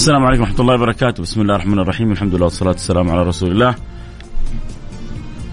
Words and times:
السلام 0.00 0.24
عليكم 0.24 0.42
ورحمة 0.42 0.60
الله 0.60 0.74
وبركاته. 0.74 1.22
بسم 1.22 1.40
الله 1.40 1.54
الرحمن 1.54 1.78
الرحيم. 1.78 2.12
الحمد 2.12 2.34
لله 2.34 2.44
والصلاة 2.44 2.70
والسلام 2.70 3.10
على 3.10 3.22
رسول 3.22 3.50
الله. 3.50 3.74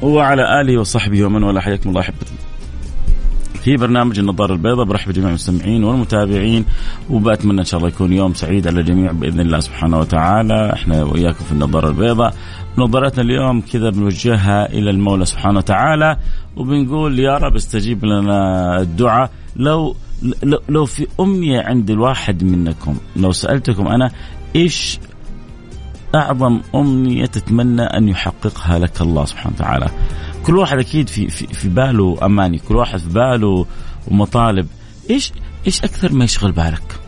وعلى 0.02 0.62
آله 0.62 0.80
وصحبه 0.80 1.24
ومن 1.26 1.44
والاه. 1.44 1.62
حياكم 1.62 1.90
الله 1.90 2.02
أحبتي. 2.02 2.34
في 3.64 3.78
برنامج 3.78 4.20
النظارة 4.20 4.54
البيضاء 4.54 4.86
برحب 4.86 5.12
بجميع 5.12 5.30
المستمعين 5.30 5.84
والمتابعين. 5.84 6.66
وبأتمنى 7.10 7.60
إن 7.60 7.66
شاء 7.66 7.78
الله 7.78 7.90
يكون 7.90 8.14
يوم 8.14 8.34
سعيد 8.34 8.68
على 8.68 8.80
الجميع 8.80 9.12
بإذن 9.12 9.40
الله 9.40 9.60
سبحانه 9.60 10.00
وتعالى. 10.00 10.74
إحنا 10.74 11.04
وإياكم 11.04 11.46
في 11.46 11.52
النظارة 11.52 11.90
البيضاء. 11.90 12.34
نظرتنا 12.78 13.24
اليوم 13.24 13.62
كذا 13.62 13.90
بنوجهها 13.90 14.70
إلى 14.70 14.90
المولى 14.90 15.26
سبحانه 15.26 15.58
وتعالى. 15.58 16.18
وبنقول 16.56 17.20
يا 17.20 17.38
رب 17.38 17.56
استجيب 17.56 18.06
لنا 18.06 18.82
الدعاء. 18.82 19.32
لو 19.56 19.96
لو 20.70 20.86
في 20.86 21.08
أمنية 21.20 21.62
عند 21.62 21.90
الواحد 21.90 22.44
منكم 22.44 22.98
لو 23.16 23.32
سألتكم 23.32 23.88
أنا 23.88 24.12
إيش 24.56 25.00
أعظم 26.16 26.62
أمنية 26.76 27.26
تتمنى 27.26 27.82
أن 27.82 28.10
يحققها 28.10 28.80
لك 28.80 29.02
الله 29.02 29.26
سبحانه 29.26 29.56
وتعالى؟ 29.56 29.88
كل 30.46 30.58
واحد 30.58 30.78
أكيد 30.78 31.10
في, 31.10 31.28
في, 31.28 31.48
في 31.48 31.70
باله 31.70 32.18
أماني 32.24 32.60
كل 32.60 32.76
واحد 32.76 33.00
في 33.00 33.10
باله 33.10 33.66
مطالب 34.12 34.68
إيش 35.10 35.32
إيش 35.68 35.84
أكثر 35.84 36.14
ما 36.14 36.26
يشغل 36.26 36.52
بالك؟ 36.52 37.00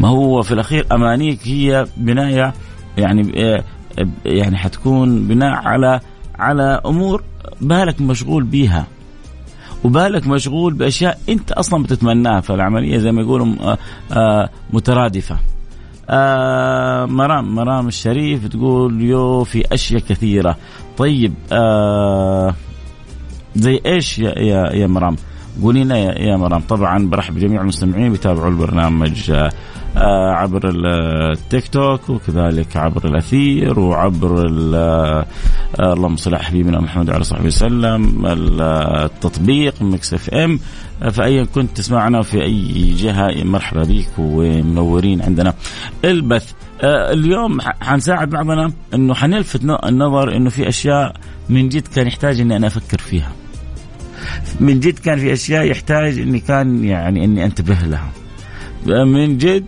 ما 0.00 0.08
هو 0.08 0.42
في 0.42 0.54
الأخير 0.54 0.86
أمانيك 0.92 1.48
هي 1.48 1.86
بناية 1.96 2.54
يعني 2.98 3.32
يعني 4.24 4.56
حتكون 4.56 5.28
بناء 5.28 5.52
على 5.52 6.00
على 6.38 6.80
أمور 6.86 7.22
بالك 7.60 8.00
مشغول 8.00 8.44
بيها. 8.44 8.86
وبالك 9.84 10.26
مشغول 10.26 10.74
بأشياء 10.74 11.20
أنت 11.28 11.52
أصلا 11.52 11.82
بتتمناها 11.82 12.40
فالعملية 12.40 12.98
زي 12.98 13.12
ما 13.12 13.22
يقولوا 13.22 13.46
آه، 13.60 13.78
آه، 14.12 14.50
مترادفة. 14.72 15.38
آه 16.10 17.04
مرام 17.06 17.54
مرام 17.54 17.88
الشريف 17.88 18.46
تقول 18.46 19.02
يو 19.02 19.44
في 19.44 19.64
أشياء 19.72 20.00
كثيرة. 20.00 20.56
طيب 20.96 21.34
آه 21.52 22.54
زي 23.56 23.80
إيش 23.86 24.18
يا 24.18 24.38
يا, 24.38 24.72
يا 24.72 24.86
مرام؟ 24.86 25.16
قولي 25.62 25.84
لنا 25.84 25.98
يا, 25.98 26.18
يا 26.18 26.36
مرام. 26.36 26.60
طبعا 26.60 27.08
برحب 27.08 27.34
بجميع 27.34 27.60
المستمعين 27.60 28.10
بيتابعوا 28.10 28.48
البرنامج. 28.48 29.30
آه 29.30 29.50
عبر 29.96 30.60
التيك 30.74 31.68
توك 31.68 32.10
وكذلك 32.10 32.76
عبر 32.76 33.08
الأثير 33.08 33.80
وعبر 33.80 34.48
آه، 34.74 35.26
اللهم 35.80 36.16
صل 36.16 36.34
على 36.34 36.44
حبيبنا 36.44 36.80
محمد 36.80 37.10
وعلى 37.10 37.24
صحبه 37.24 37.46
وسلم 37.46 38.26
التطبيق 38.26 39.82
Mix 39.82 40.14
FM. 40.14 40.60
فايا 41.10 41.44
كنت 41.44 41.76
تسمعنا 41.76 42.22
في 42.22 42.42
أي 42.42 42.94
جهة 42.94 43.44
مرحبا 43.44 43.82
بك 43.82 44.08
ومنورين 44.18 45.22
عندنا. 45.22 45.54
البث 46.04 46.52
آه، 46.80 47.12
اليوم 47.12 47.60
حنساعد 47.60 48.30
بعضنا 48.30 48.72
إنه 48.94 49.14
حنلفت 49.14 49.64
النظر 49.64 50.36
إنه 50.36 50.50
في 50.50 50.68
أشياء 50.68 51.16
من 51.48 51.68
جد 51.68 51.86
كان 51.88 52.06
يحتاج 52.06 52.40
إني 52.40 52.56
أنا 52.56 52.66
أفكر 52.66 52.98
فيها. 52.98 53.32
من 54.60 54.80
جد 54.80 54.98
كان 54.98 55.18
في 55.18 55.32
أشياء 55.32 55.64
يحتاج 55.64 56.18
إني 56.18 56.40
كان 56.40 56.84
يعني 56.84 57.24
إني 57.24 57.44
أنتبه 57.44 57.74
لها. 57.74 58.23
من 58.86 59.38
جد 59.38 59.66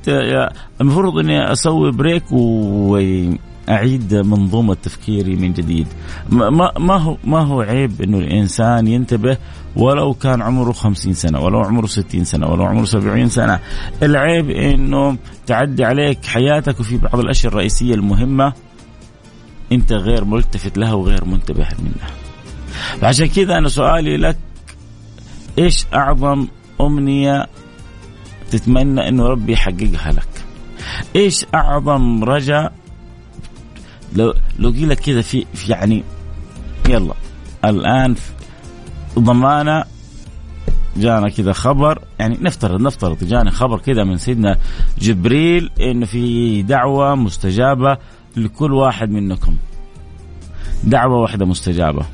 المفروض 0.81 1.19
إني 1.19 1.53
أسوي 1.53 1.93
بريك 1.93 2.33
وأعيد 2.33 4.15
منظومة 4.15 4.75
تفكيري 4.75 5.37
من 5.37 5.53
جديد. 5.53 5.87
ما 6.31 6.73
ما 6.79 6.97
هو 6.97 7.17
ما 7.25 7.41
هو 7.41 7.61
عيب 7.61 8.03
إنه 8.03 8.19
الإنسان 8.19 8.87
ينتبه 8.87 9.37
ولو 9.77 10.15
كان 10.15 10.43
عمره 10.43 10.73
خمسين 10.73 11.13
سنة 11.13 11.41
ولو 11.41 11.61
عمره 11.61 11.87
ستين 11.87 12.25
سنة 12.25 12.47
ولو 12.47 12.65
عمره 12.65 12.85
سبعين 12.85 13.29
سنة. 13.29 13.61
العيب 14.03 14.51
إنه 14.51 15.17
تعدي 15.47 15.85
عليك 15.85 16.25
حياتك 16.25 16.81
وفي 16.81 16.97
بعض 16.99 17.19
الأشياء 17.19 17.53
الرئيسية 17.53 17.95
المهمة 17.95 18.53
أنت 19.73 19.93
غير 19.93 20.25
ملتفت 20.25 20.79
لها 20.79 20.93
وغير 20.93 21.25
منتبه 21.25 21.67
منها. 21.79 22.11
فعشان 23.01 23.27
كذا 23.27 23.59
أنا 23.59 23.69
سؤالي 23.69 24.17
لك 24.17 24.37
إيش 25.59 25.87
أعظم 25.95 26.47
أمنية 26.81 27.47
تتمنى 28.51 29.09
إنه 29.09 29.27
ربي 29.27 29.53
يحققها 29.53 30.13
لك. 30.13 30.29
إيش 31.17 31.47
أعظم 31.55 32.25
رجاء؟ 32.25 32.73
لو 34.17 34.35
لو 34.59 34.71
قيل 34.71 34.89
لك 34.89 35.01
كذا 35.01 35.23
في, 35.23 35.47
في 35.55 35.73
يعني 35.73 36.05
يلا. 36.89 37.15
الآن 37.65 38.15
ضمانة 39.19 39.85
جانا 40.97 41.29
كذا 41.29 41.53
خبر. 41.53 42.03
يعني 42.19 42.39
نفترض 42.41 42.81
نفترض 42.81 43.25
جانا 43.25 43.51
خبر 43.51 43.79
كذا 43.79 44.05
من 44.05 44.17
سيدنا 44.17 44.59
جبريل 44.99 45.71
إنه 45.81 46.07
في 46.07 46.63
دعوة 46.63 47.15
مستجابة 47.15 47.99
لكل 48.37 48.73
واحد 48.73 49.11
منكم. 49.11 49.57
دعوة 50.85 51.21
واحدة 51.21 51.47
مستجابة. 51.47 52.07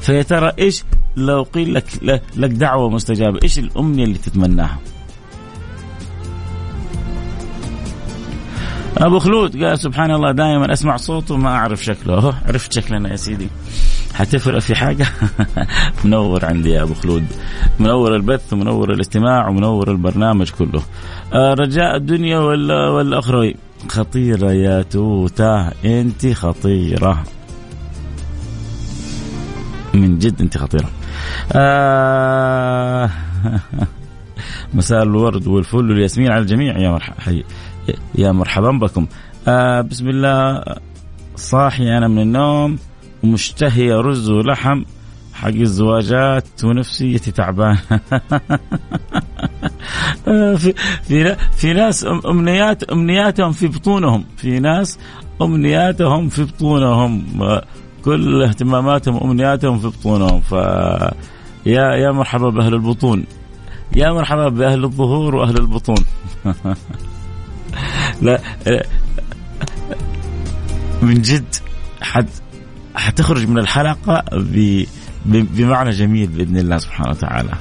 فيا 0.00 0.22
ترى 0.22 0.52
إيش 0.58 0.84
لو 1.26 1.42
قيل 1.42 1.74
لك 1.74 1.84
لك 2.36 2.50
دعوة 2.50 2.90
مستجابة 2.90 3.38
إيش 3.42 3.58
الأمنية 3.58 4.04
اللي 4.04 4.18
تتمناها؟ 4.18 4.78
أبو 8.98 9.18
خلود 9.18 9.64
قال 9.64 9.78
سبحان 9.78 10.10
الله 10.10 10.32
دائما 10.32 10.72
أسمع 10.72 10.96
صوته 10.96 11.36
ما 11.36 11.48
أعرف 11.48 11.84
شكله. 11.84 12.34
عرفت 12.46 12.72
شكلنا 12.72 13.10
يا 13.10 13.16
سيدي. 13.16 13.48
حتفرق 14.14 14.58
في 14.58 14.74
حاجة؟ 14.74 15.06
منور 16.04 16.44
عندي 16.44 16.70
يا 16.70 16.82
أبو 16.82 16.94
خلود. 16.94 17.24
منور 17.80 18.16
البث 18.16 18.52
ومنور 18.52 18.92
الاستماع 18.92 19.48
ومنور 19.48 19.90
البرنامج 19.90 20.50
كله. 20.50 20.82
آه 21.32 21.54
رجاء 21.54 21.96
الدنيا 21.96 22.38
ولا 22.38 22.88
والاخروي 22.88 23.56
خطيرة 23.88 24.52
يا 24.52 24.82
توتة 24.82 25.68
أنت 25.68 26.26
خطيرة. 26.26 27.22
من 29.94 30.18
جد 30.18 30.40
أنت 30.40 30.58
خطيرة. 30.58 30.90
آه. 31.52 33.10
مساء 34.74 35.02
الورد 35.02 35.46
والفل 35.46 35.90
والياسمين 35.90 36.30
على 36.30 36.40
الجميع. 36.40 36.78
يا 36.78 36.90
مرحبا 36.90 37.42
يا 38.14 38.32
مرحبا 38.32 38.70
بكم. 38.70 39.06
آه 39.48 39.80
بسم 39.80 40.08
الله. 40.08 40.64
صاحي 41.36 41.96
أنا 41.98 42.08
من 42.08 42.18
النوم. 42.18 42.78
ومشتهي 43.24 43.92
رز 43.92 44.30
ولحم. 44.30 44.82
حق 45.34 45.48
الزواجات 45.48 46.64
ونفسيتي 46.64 47.30
تعبانة. 47.30 47.80
آه، 50.28 50.54
في 50.54 50.74
في 51.02 51.36
في 51.56 51.72
ناس 51.72 52.06
امنيات 52.26 52.82
أمنياتهم 52.82 53.52
في 53.52 53.66
بطونهم. 53.66 54.24
في 54.36 54.60
ناس 54.60 54.98
أمنياتهم 55.42 56.28
في 56.28 56.44
بطونهم. 56.44 57.24
كل 58.08 58.42
اهتماماتهم 58.42 59.14
وأمنياتهم 59.14 59.78
في 59.78 59.86
بطونهم 59.86 60.40
ف 60.40 60.52
يا 61.66 61.94
يا 61.94 62.12
مرحبا 62.12 62.48
بأهل 62.50 62.74
البطون 62.74 63.24
يا 63.96 64.12
مرحبا 64.12 64.48
بأهل 64.48 64.84
الظهور 64.84 65.34
وأهل 65.34 65.56
البطون 65.56 66.04
لا 68.22 68.40
من 71.02 71.22
جد 71.22 71.54
حد 72.02 72.28
حتخرج 72.94 73.48
من 73.48 73.58
الحلقة 73.58 74.24
ب... 74.32 74.84
بمعنى 75.26 75.90
جميل 75.90 76.26
بإذن 76.26 76.56
الله 76.56 76.78
سبحانه 76.78 77.10
وتعالى. 77.10 77.52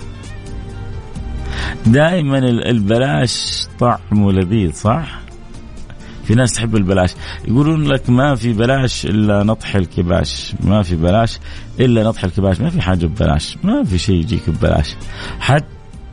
دائما 1.85 2.37
البلاش 2.47 3.67
طعمه 3.79 4.31
لذيذ 4.31 4.73
صح؟ 4.73 5.26
في 6.27 6.35
ناس 6.35 6.53
تحب 6.53 6.75
البلاش. 6.75 7.13
يقولون 7.47 7.83
لك 7.83 8.09
ما 8.09 8.35
في 8.35 8.53
بلاش 8.53 9.05
إلا 9.05 9.43
نطح 9.43 9.75
الكباش. 9.75 10.53
ما 10.63 10.83
في 10.83 10.95
بلاش 10.95 11.39
إلا 11.79 12.03
نطح 12.03 12.23
الكباش. 12.23 12.61
ما 12.61 12.69
في 12.69 12.81
حاجة 12.81 13.05
ببلاش. 13.05 13.57
ما 13.63 13.83
في 13.83 13.97
شيء 13.97 14.15
يجيك 14.15 14.49
ببلاش. 14.49 14.95
حتى 15.39 15.65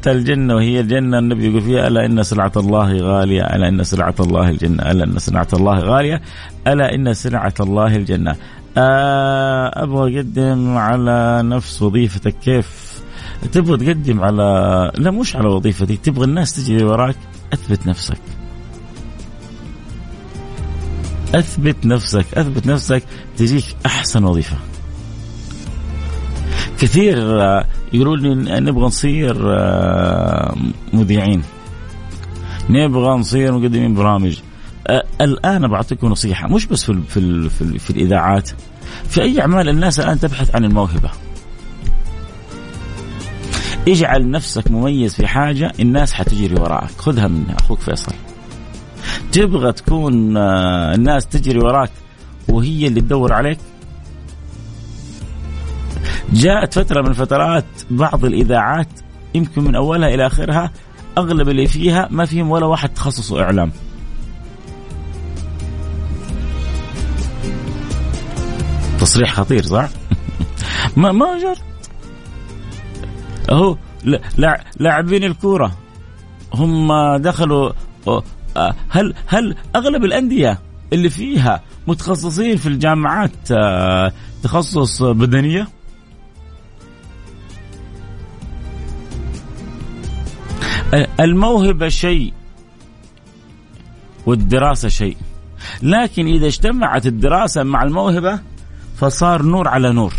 الجنة 0.06 0.54
وهي 0.54 0.80
الجنة 0.80 1.18
النبي 1.18 1.48
يقول 1.50 1.60
فيها 1.60 1.88
ألا 1.88 2.06
إن 2.06 2.22
سلعة 2.22 2.52
الله 2.56 2.96
غالية؟ 2.96 3.42
ألا 3.42 3.68
إن 3.68 3.84
سلعة 3.84 4.14
الله 4.20 4.50
الجنة؟ 4.50 4.90
ألا 4.90 5.04
إن 5.04 5.18
سلعة 5.18 5.48
الله 5.52 5.78
غالية؟ 5.78 6.22
ألا 6.66 6.94
إن 6.94 7.14
سلعة 7.14 7.54
الله 7.60 7.96
الجنة؟ 7.96 8.36
آه 8.76 9.82
أبغى 9.82 10.20
أقدم 10.20 10.76
على 10.76 11.42
نفس 11.44 11.82
وظيفتك. 11.82 12.34
كيف؟ 12.38 12.94
تبغى 13.52 13.76
تقدم 13.76 14.20
على 14.20 14.42
لا 14.98 15.10
مش 15.10 15.36
على 15.36 15.48
وظيفتك. 15.48 15.98
تبغى 15.98 16.24
الناس 16.24 16.56
تجي 16.56 16.84
وراك. 16.84 17.16
أثبت 17.52 17.86
نفسك. 17.86 18.18
أثبت 21.34 21.86
نفسك 21.86 22.26
أثبت 22.34 22.66
نفسك 22.66 23.02
تجيك 23.36 23.64
أحسن 23.86 24.24
وظيفة. 24.24 24.56
كثير 26.78 27.16
يقولون 27.92 28.18
لي 28.20 28.60
نبغى 28.60 28.84
نصير 28.84 29.36
آه، 29.58 30.56
مذيعين. 30.92 31.42
نبغى 32.70 33.08
نصير 33.18 33.52
مقدمين 33.52 33.94
برامج. 33.94 34.38
الآن 35.20 35.68
بعطيكم 35.68 36.06
نصيحة 36.06 36.48
مش 36.48 36.66
بس 36.66 36.84
في 36.84 37.00
في 37.08 37.50
في, 37.50 37.78
في 37.78 37.90
الإذاعات 37.90 38.50
في 39.08 39.22
أي 39.22 39.40
أعمال 39.40 39.68
الناس 39.68 40.00
الآن 40.00 40.20
تبحث 40.20 40.54
عن 40.54 40.64
الموهبة. 40.64 41.10
اجعل 43.88 44.30
نفسك 44.30 44.70
مميز 44.70 45.14
في 45.14 45.26
حاجة 45.26 45.72
الناس 45.80 46.12
حتجري 46.12 46.54
وراك 46.54 46.90
خذها 46.98 47.28
من 47.28 47.44
أخوك 47.50 47.80
فيصل. 47.80 48.12
تبغى 49.34 49.72
تكون 49.72 50.36
آه، 50.36 50.94
الناس 50.94 51.26
تجري 51.26 51.58
وراك 51.58 51.90
وهي 52.48 52.86
اللي 52.86 53.00
تدور 53.00 53.32
عليك؟ 53.32 53.58
جاءت 56.32 56.74
فترة 56.74 57.02
من 57.02 57.08
الفترات 57.08 57.64
بعض 57.90 58.24
الإذاعات 58.24 58.88
يمكن 59.34 59.64
من 59.64 59.74
أولها 59.74 60.08
إلى 60.08 60.26
آخرها 60.26 60.70
أغلب 61.18 61.48
اللي 61.48 61.66
فيها 61.66 62.08
ما 62.10 62.24
فيهم 62.24 62.50
ولا 62.50 62.66
واحد 62.66 62.88
تخصصه 62.88 63.42
إعلام. 63.42 63.72
تصريح 69.00 69.34
خطير 69.34 69.62
صح؟ 69.62 69.88
ما 70.96 71.12
ما 71.12 71.38
جر. 71.38 71.58
اهو 73.50 73.76
لاعبين 74.78 75.24
الكورة 75.24 75.72
هم 76.54 77.16
دخلوا 77.16 77.72
هل 78.88 79.14
هل 79.26 79.56
أغلب 79.76 80.04
الأندية 80.04 80.58
اللي 80.92 81.10
فيها 81.10 81.62
متخصصين 81.86 82.56
في 82.56 82.66
الجامعات 82.66 83.30
آه، 83.50 84.12
تخصص 84.42 85.02
بدنية؟ 85.02 85.68
الموهبة 91.20 91.88
شيء 91.88 92.32
والدراسة 94.26 94.88
شيء. 94.88 95.16
لكن 95.82 96.26
إذا 96.26 96.46
اجتمعت 96.46 97.06
الدراسة 97.06 97.62
مع 97.62 97.82
الموهبة 97.82 98.40
فصار 98.96 99.42
نور 99.42 99.68
على 99.68 99.92
نور. 99.92 100.14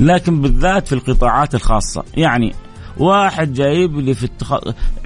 لكن 0.00 0.40
بالذات 0.40 0.88
في 0.88 0.92
القطاعات 0.92 1.54
الخاصة. 1.54 2.04
يعني 2.16 2.54
واحد 3.00 3.52
جايب 3.52 3.98
لي 3.98 4.14
في 4.14 4.24
التخ... 4.24 4.54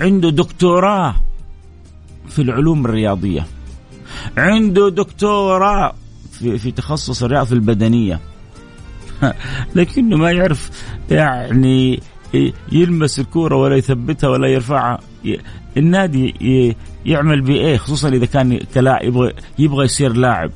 عنده 0.00 0.30
دكتوراه 0.30 1.14
في 2.28 2.42
العلوم 2.42 2.84
الرياضية. 2.84 3.46
عنده 4.36 4.88
دكتوراه 4.88 5.94
في, 6.32 6.58
في 6.58 6.70
تخصص 6.70 7.22
الرياضة 7.22 7.52
البدنية. 7.52 8.20
لكنه 9.76 10.16
ما 10.16 10.30
يعرف 10.30 10.70
يعني 11.10 12.00
يلمس 12.72 13.20
الكورة 13.20 13.56
ولا 13.56 13.76
يثبتها 13.76 14.28
ولا 14.28 14.48
يرفعها. 14.48 14.98
النادي 15.76 16.34
يعمل 17.06 17.40
بايه 17.40 17.76
خصوصا 17.76 18.08
إذا 18.08 18.26
كان 18.26 18.58
كلاعب 18.74 19.04
يبغى 19.04 19.32
يبغى 19.58 19.84
يصير 19.84 20.12
لاعب. 20.12 20.50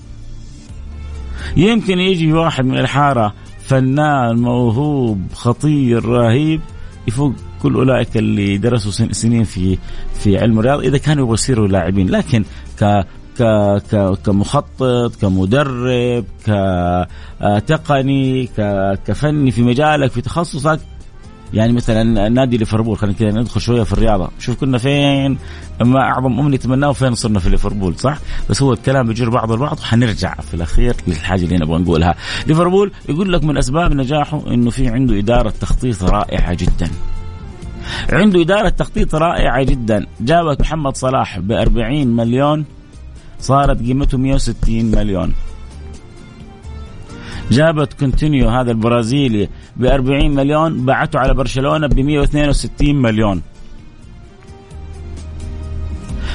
يمكن 1.56 1.98
يجي 1.98 2.32
واحد 2.32 2.64
من 2.64 2.78
الحارة 2.78 3.34
فنان 3.66 4.36
موهوب 4.36 5.32
خطير 5.34 6.04
رهيب 6.04 6.60
يفوق 7.08 7.32
كل 7.62 7.74
أولئك 7.74 8.16
اللي 8.16 8.58
درسوا 8.58 9.12
سنين 9.12 9.44
في 9.44 9.78
في 10.14 10.38
علم 10.38 10.58
الرياضه 10.58 10.82
إذا 10.82 10.98
كانوا 10.98 11.22
يبغوا 11.22 11.34
يصيروا 11.34 11.68
لاعبين. 11.68 12.10
لكن 12.10 12.44
ك 12.80 13.06
كمخطط 14.24 15.16
كمدرب 15.20 16.24
كتقني 16.46 18.46
كفني 19.06 19.50
في 19.50 19.62
مجالك 19.62 20.10
في 20.10 20.20
تخصصك 20.20 20.80
يعني 21.54 21.72
مثلا 21.72 22.28
نادي 22.28 22.56
ليفربول 22.56 22.98
خلينا 22.98 23.18
كذا 23.18 23.30
ندخل 23.30 23.60
شوية 23.60 23.82
في 23.82 23.92
الرياضة. 23.92 24.30
شوف 24.38 24.60
كنا 24.60 24.78
فين 24.78 25.38
ما 25.80 26.00
أعظم 26.00 26.38
أمنية 26.40 26.56
نتمناه 26.56 26.88
وفين 26.90 27.14
صرنا 27.14 27.38
في 27.38 27.50
ليفربول 27.50 27.96
صح؟ 27.96 28.18
بس 28.50 28.62
هو 28.62 28.72
الكلام 28.72 29.06
بيجر 29.06 29.30
بعض 29.30 29.52
البعض 29.52 29.78
وحنرجع 29.78 30.34
في 30.34 30.54
الأخير 30.54 30.96
للحاجة 31.06 31.44
اللي 31.44 31.56
نبغى 31.56 31.78
نقولها. 31.78 32.14
ليفربول 32.46 32.92
يقول 33.08 33.32
لك 33.32 33.44
من 33.44 33.56
أسباب 33.58 33.92
نجاحه 33.92 34.42
إنه 34.46 34.70
في 34.70 34.88
عنده 34.88 35.18
إدارة 35.18 35.52
تخطيط 35.60 36.04
رائعة 36.04 36.54
جدا. 36.54 36.90
عنده 38.12 38.42
إدارة 38.42 38.68
تخطيط 38.68 39.14
رائعة 39.14 39.62
جدا. 39.62 40.06
جابت 40.20 40.60
محمد 40.60 40.96
صلاح 40.96 41.38
ب 41.38 41.52
40 41.52 42.06
مليون 42.06 42.64
صارت 43.40 43.78
قيمته 43.82 44.18
160 44.18 44.84
مليون. 44.84 45.32
جابت 47.50 47.92
كونتينيو 47.92 48.48
هذا 48.48 48.70
البرازيلي 48.70 49.48
ب 49.76 49.84
40 49.84 50.34
مليون 50.34 50.86
باعته 50.86 51.18
على 51.18 51.34
برشلونة 51.34 51.86
ب 51.86 52.00
162 52.00 52.96
مليون. 52.96 53.42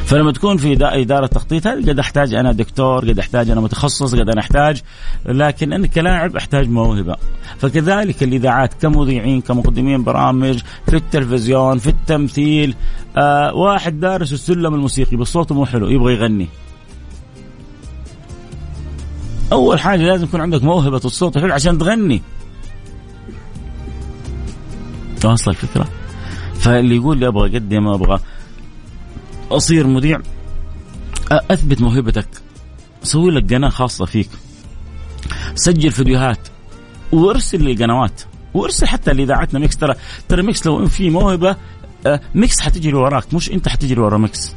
فلما 0.06 0.31
تكون 0.31 0.57
في 0.57 0.77
إدارة 0.81 1.25
تخطيط 1.25 1.68
هذه 1.68 1.89
قد 1.89 2.00
أحتاج 2.00 2.33
أنا 2.33 2.51
دكتور 2.51 3.10
قد 3.10 3.19
أحتاج 3.19 3.50
أنا 3.50 3.62
متخصص 3.62 4.15
قد 4.15 4.30
أنا 4.30 4.39
أحتاج 4.42 4.81
لكن 5.25 5.74
أنا 5.74 5.88
كلاعب 5.88 6.35
أحتاج 6.35 6.69
موهبة. 6.69 7.16
فكذلك 7.57 8.23
الإذاعات 8.23 8.73
كمذيعين 8.73 9.42
كمقدمين 9.42 10.04
برامج 10.04 10.61
في 10.88 10.95
التلفزيون 10.95 11.78
في 11.78 11.88
التمثيل 11.88 12.76
آه 13.18 13.56
واحد 13.56 13.99
دارس 13.99 14.33
السلم 14.33 14.73
الموسيقي 14.73 15.18
بس 15.18 15.28
صوته 15.28 15.56
مو 15.56 15.66
حلو 15.66 15.90
يبغى 15.90 16.14
يغني. 16.14 16.47
أول 19.54 19.80
حاجة 19.80 20.02
لازم 20.02 20.24
يكون 20.24 20.42
عندك 20.42 20.64
موهبة 20.64 21.02
الصوت 21.06 21.38
حلو 21.38 21.54
عشان 21.54 21.78
تغني. 21.78 22.22
واصل 25.26 25.52
الفكرة. 25.52 25.88
فاللي 26.54 26.95
يقول 26.95 27.18
لي 27.18 27.28
أبغى 27.28 27.52
اقدم 27.52 27.88
أبغى. 27.88 28.19
أصير 29.52 29.88
مذيع. 29.88 30.22
أثبت 31.31 31.81
موهبتك. 31.81 32.28
سوي 33.04 33.31
لك 33.31 33.54
قناة 33.54 33.69
خاصة 33.69 34.06
فيك. 34.06 34.30
سجل 35.56 35.92
فيديوهات. 35.92 36.48
وارسل 37.12 37.62
للقنوات 37.62 38.22
وارسل 38.54 38.88
حتى 38.88 39.14
لإذاعتنا 39.14 39.60
Mix. 39.59 39.78
ترى 39.78 39.95
ترى 40.30 40.42
Mix 40.42 40.66
لو 40.66 40.88
في 40.88 41.10
موهبة 41.10 41.56
Mix 42.35 42.59
حتجري 42.60 42.94
وراك. 42.94 43.33
مش 43.33 43.52
أنت 43.52 43.68
حتجري 43.68 44.02
ورا 44.02 44.18
Mix. 44.18 44.56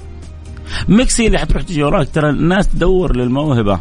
ميكس 0.88 1.20
هي 1.20 1.26
اللي 1.26 1.38
حتروح 1.38 1.62
تجي 1.62 1.82
وراك. 1.82 2.08
ترى 2.08 2.30
الناس 2.30 2.68
تدور 2.68 3.16
للموهبة. 3.16 3.80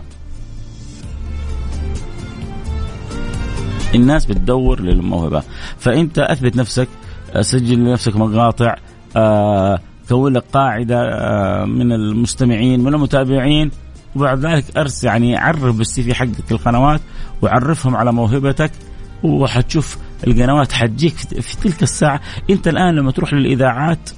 الناس 3.96 4.26
بتدور 4.26 4.82
للموهبة. 4.82 5.44
فإنت 5.78 6.20
أثبت 6.20 6.56
نفسك 6.56 6.88
سجل 7.42 7.80
لنفسك 7.80 8.16
مقاطع 8.16 8.76
آه 9.16 9.80
كون 10.10 10.34
لك 10.34 10.44
قاعدة 10.54 11.02
آه 11.02 11.66
من 11.66 11.92
المستمعين 11.92 12.80
من 12.80 12.94
المتابعين 12.94 13.72
وبعد 14.16 14.46
ذلك 14.46 14.78
أرس 14.78 15.04
يعني 15.04 15.38
عرف 15.38 15.66
بالسي 15.66 16.04
في 16.04 16.14
حقك 16.14 16.52
القنوات 16.52 17.02
وعرفهم 17.42 17.96
على 17.96 18.12
موهبتك 18.12 18.72
وحتشوف 19.24 19.98
القنوات 20.28 20.72
حتجيك 20.72 21.16
في 21.16 21.58
تلك 21.58 21.84
الساعة. 21.84 22.22
أنت 22.50 22.68
الآن 22.68 22.96
لما 22.96 23.12
تروح 23.12 23.34
للإذاعات 23.34 24.10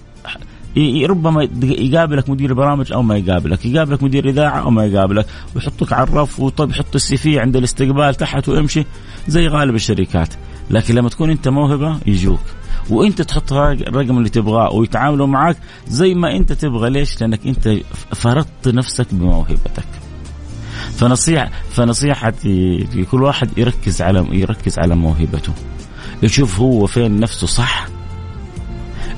ربما 1.06 1.48
يقابلك 1.64 2.30
مدير 2.30 2.54
برامج 2.54 2.94
أو 2.94 3.02
ما 3.02 3.18
يقابلك، 3.18 3.66
يقابلك 3.66 4.04
مدير 4.04 4.30
إذاعة 4.30 4.60
أو 4.60 4.70
ما 4.70 4.86
يقابلك، 4.86 5.26
ويحطك 5.56 5.94
على 5.94 6.08
الرف 6.08 6.40
وطيب 6.40 6.74
حط 6.74 6.96
السي 6.96 7.18
في 7.18 7.40
عند 7.40 7.56
الاستقبال 7.56 8.16
تحت 8.16 8.50
وامشي 8.50 8.86
زي 9.28 9.48
غالب 9.48 9.76
الشركات، 9.76 10.34
لكن 10.70 10.96
لما 10.96 11.10
تكون 11.10 11.30
أنت 11.30 11.48
موهبة 11.48 11.98
يجوك، 12.06 12.44
وأنت 12.90 13.22
تحط 13.22 13.54
الرقم 13.54 14.18
اللي 14.18 14.30
تبغاه 14.30 14.74
ويتعاملوا 14.74 15.28
معك 15.28 15.58
زي 15.88 16.14
ما 16.14 16.36
أنت 16.36 16.54
تبغى، 16.54 16.90
ليش؟ 16.90 17.22
لأنك 17.22 17.48
أنت 17.48 17.78
فرضت 18.16 18.68
نفسك 18.68 19.08
بموهبتك. 19.12 19.88
فنصيحة 20.98 21.52
فنصيحتي 21.70 22.88
لكل 22.96 23.24
واحد 23.24 23.58
يركز 23.58 24.02
على 24.02 24.28
يركز 24.32 24.80
على 24.80 24.96
موهبته 24.96 25.54
يشوف 26.24 26.60
هو 26.60 26.86
فين 26.86 27.20
نفسه 27.20 27.48
صح 27.48 27.88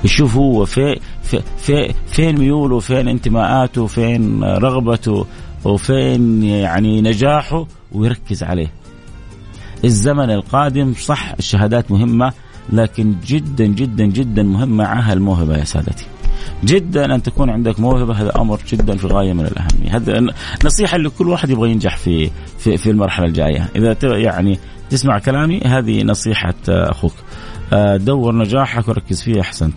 يشوف 0.04 0.36
هو 0.36 0.66
في 0.66 1.00
في 1.30 1.42
في 1.58 1.94
فين 2.08 2.40
ميوله 2.40 2.80
فين 2.80 3.08
انتماءاته 3.08 3.88
فين 3.88 4.44
رغبته 4.44 5.26
وفين 5.66 6.44
يعني 6.44 7.02
نجاحه 7.02 7.68
ويركز 7.92 8.44
عليه. 8.44 8.72
الزمن 9.86 10.32
القادم 10.32 10.94
صح 10.94 11.34
الشهادات 11.40 11.92
مهمة 11.92 12.34
لكن 12.70 13.16
جدا 13.26 13.66
جدا 13.66 14.06
جدا 14.06 14.44
مهم 14.44 14.78
معها 14.78 15.14
الموهبة 15.14 15.58
يا 15.58 15.64
سادتي. 15.64 16.06
جدا 16.64 17.16
أن 17.16 17.24
تكون 17.24 17.50
عندك 17.50 17.80
موهبة 17.80 18.14
هذا 18.14 18.32
أمر 18.36 18.60
جدا 18.68 18.98
في 18.98 19.08
غاية 19.08 19.34
من 19.34 19.46
الأهمية. 19.46 19.96
هذا 19.96 20.34
نصيحة 20.66 20.98
لكل 20.98 21.30
واحد 21.30 21.50
يبغى 21.50 21.72
ينجح 21.72 21.98
في 21.98 22.30
في 22.58 22.78
في 22.78 22.90
المرحلة 22.90 23.26
الجاية. 23.26 23.70
إذا 23.76 23.98
يعني 24.04 24.60
تسمع 24.90 25.20
كلامي 25.20 25.62
هذه 25.66 26.04
نصيحة 26.04 26.54
أخوك. 26.68 27.14
آه، 27.14 27.29
دور 27.98 28.36
نجاحك 28.36 28.88
وركز 28.88 29.22
فيه 29.22 29.42
أحسنت. 29.42 29.74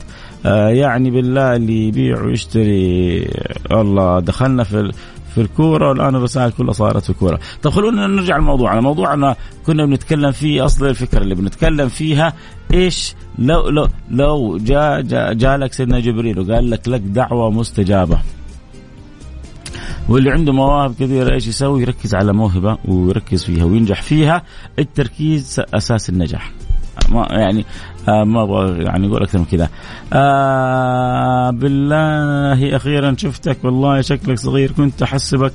آه، 0.47 0.69
يعني 0.69 1.11
بالله 1.11 1.57
اللي 1.57 1.89
يبيع 1.89 2.23
ويشتري 2.23 3.29
الله 3.73 4.21
دخلنا 4.21 4.65
في 4.65 4.93
في 5.35 5.41
الكورة 5.41 5.89
والآن 5.89 6.15
الرسائل 6.15 6.51
كلها 6.53 6.73
صارت 6.73 7.03
في 7.03 7.11
الكورة. 7.11 7.41
طب 7.63 7.71
خلونا 7.71 8.07
نرجع 8.07 8.37
لموضوعنا. 8.37 8.81
موضوعنا 8.81 9.37
كنا 9.67 9.87
بنتكلم 9.87 10.33
فيه 10.33 10.65
أصل 10.65 10.87
الفكرة 10.87 11.19
اللي 11.19 11.35
بنتكلم 11.35 11.89
فيها 11.89 12.33
إيش؟ 12.75 13.15
لو 13.39 13.69
لو 13.69 13.89
لو 14.11 14.59
جاء, 14.59 15.01
جا 15.33 15.57
لك 15.57 15.73
سيدنا 15.73 16.01
جبريل 16.01 16.39
وقال 16.39 16.71
لك 16.71 16.89
لك 16.89 17.01
دعوة 17.01 17.51
مستجابة. 17.51 18.19
واللي 20.09 20.31
عنده 20.31 20.53
مواهب 20.53 20.95
كثيرة 20.95 21.35
إيش 21.35 21.47
يسوي؟ 21.47 21.83
يركز 21.83 22.15
على 22.15 22.33
موهبة 22.33 22.79
ويركز 22.85 23.45
فيها 23.45 23.65
وينجح 23.65 24.03
فيها، 24.03 24.43
التركيز 24.79 25.61
أساس 25.75 26.09
النجاح. 26.11 26.53
ما 27.09 27.27
يعني 27.31 27.65
آه 28.09 28.25
ما 28.25 28.43
أبغى 28.43 28.85
يعني 28.85 29.07
أقول 29.07 29.23
أكثر 29.23 29.39
من 29.39 29.45
كذا. 29.45 29.69
آه 30.13 31.51
بالله 31.51 32.77
أخيرا 32.77 33.15
شفتك 33.19 33.65
والله 33.65 34.01
شكلك 34.01 34.39
صغير 34.39 34.73
كنت 34.73 35.03
أحسبك 35.03 35.53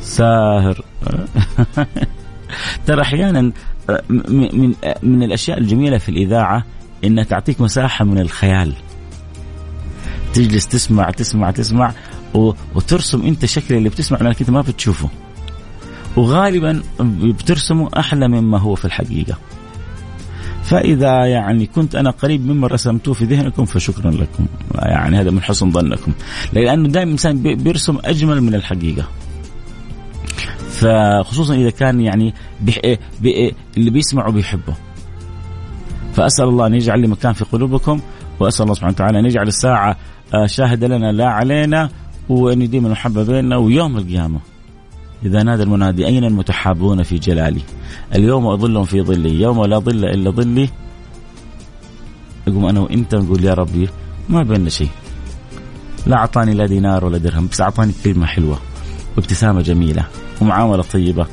ساهر 0.00 0.84
ترى 2.86 3.02
أحيانا 3.02 3.52
آه، 3.90 4.02
من 4.08 4.74
من 5.02 5.22
الأشياء 5.22 5.58
الجميلة 5.58 5.98
في 5.98 6.08
الإذاعة 6.08 6.64
إنها 7.04 7.24
تعطيك 7.24 7.60
مساحة 7.60 8.04
من 8.04 8.18
الخيال. 8.18 8.74
تجلس 10.34 10.68
تسمع 10.68 11.10
تسمع 11.10 11.50
تسمع 11.50 11.92
وترسم 12.74 13.22
أنت 13.22 13.44
شكل 13.44 13.74
اللي 13.74 13.88
بتسمع 13.88 14.18
لأنك 14.18 14.40
أنت 14.40 14.50
ما 14.50 14.60
بتشوفه. 14.60 15.08
وغالبا 16.16 16.82
بترسمه 17.00 17.88
أحلى 17.98 18.28
مما 18.28 18.58
هو 18.58 18.74
في 18.74 18.84
الحقيقة. 18.84 19.38
فإذا 20.62 21.26
يعني 21.26 21.66
كنت 21.66 21.94
أنا 21.94 22.10
قريب 22.10 22.46
مما 22.46 22.66
رسمتوه 22.66 23.14
في 23.14 23.24
ذهنكم 23.24 23.64
فشكرا 23.64 24.10
لكم. 24.10 24.46
يعني 24.74 25.20
هذا 25.20 25.30
من 25.30 25.42
حسن 25.42 25.70
ظنكم. 25.70 26.12
لأنه 26.52 26.88
دائما 26.88 27.06
الإنسان 27.06 27.42
بيرسم 27.42 27.98
أجمل 28.04 28.40
من 28.40 28.54
الحقيقة. 28.54 29.04
فخصوصا 30.70 31.54
إذا 31.54 31.70
كان 31.70 32.00
يعني 32.00 32.34
بي 32.60 32.98
بي 33.20 33.54
اللي 33.76 33.90
بيسمعه 33.90 34.32
بيحبه 34.32 34.74
فأسأل 36.12 36.44
الله 36.44 36.66
أن 36.66 36.74
يجعل 36.74 37.00
لي 37.00 37.06
مكان 37.06 37.32
في 37.32 37.44
قلوبكم 37.44 38.00
وأسأل 38.40 38.62
الله 38.62 38.74
سبحانه 38.74 38.92
وتعالى 38.92 39.18
أن 39.18 39.24
يجعل 39.24 39.48
الساعة 39.48 39.96
آه، 40.34 40.46
شاهدة 40.46 40.88
لنا 40.88 41.12
لا 41.12 41.26
علينا 41.28 41.88
وأن 42.28 42.62
يديم 42.62 42.86
المحبة 42.86 43.24
بيننا 43.24 43.56
ويوم 43.56 43.96
القيامة. 43.96 44.40
إذا 45.24 45.42
نادى 45.42 45.62
المنادي 45.62 46.06
أين 46.06 46.24
المتحابون 46.24 47.02
في 47.02 47.18
جلالي؟ 47.18 47.60
اليوم 48.14 48.46
أظلهم 48.46 48.84
في 48.84 49.02
ظلي 49.02 49.40
يوم 49.40 49.64
لا 49.64 49.78
ظل 49.78 50.04
إلا 50.04 50.30
ظلي. 50.30 50.68
أقوم 52.48 52.66
أنا 52.66 52.80
وأنت 52.80 53.14
نقول 53.14 53.44
يا 53.44 53.54
ربي 53.54 53.88
ما 54.28 54.42
بيننا 54.42 54.70
شيء. 54.70 54.88
لا 56.06 56.16
أعطاني 56.16 56.54
لا 56.54 56.66
دينار 56.66 57.04
ولا 57.04 57.18
درهم 57.18 57.46
بس 57.46 57.60
أعطاني 57.60 57.92
كلمة 58.04 58.26
حلوة 58.26 58.58
وابتسامة 59.16 59.62
جميلة 59.62 60.06
ومعاملة 60.40 60.82
طيبة. 60.82 61.26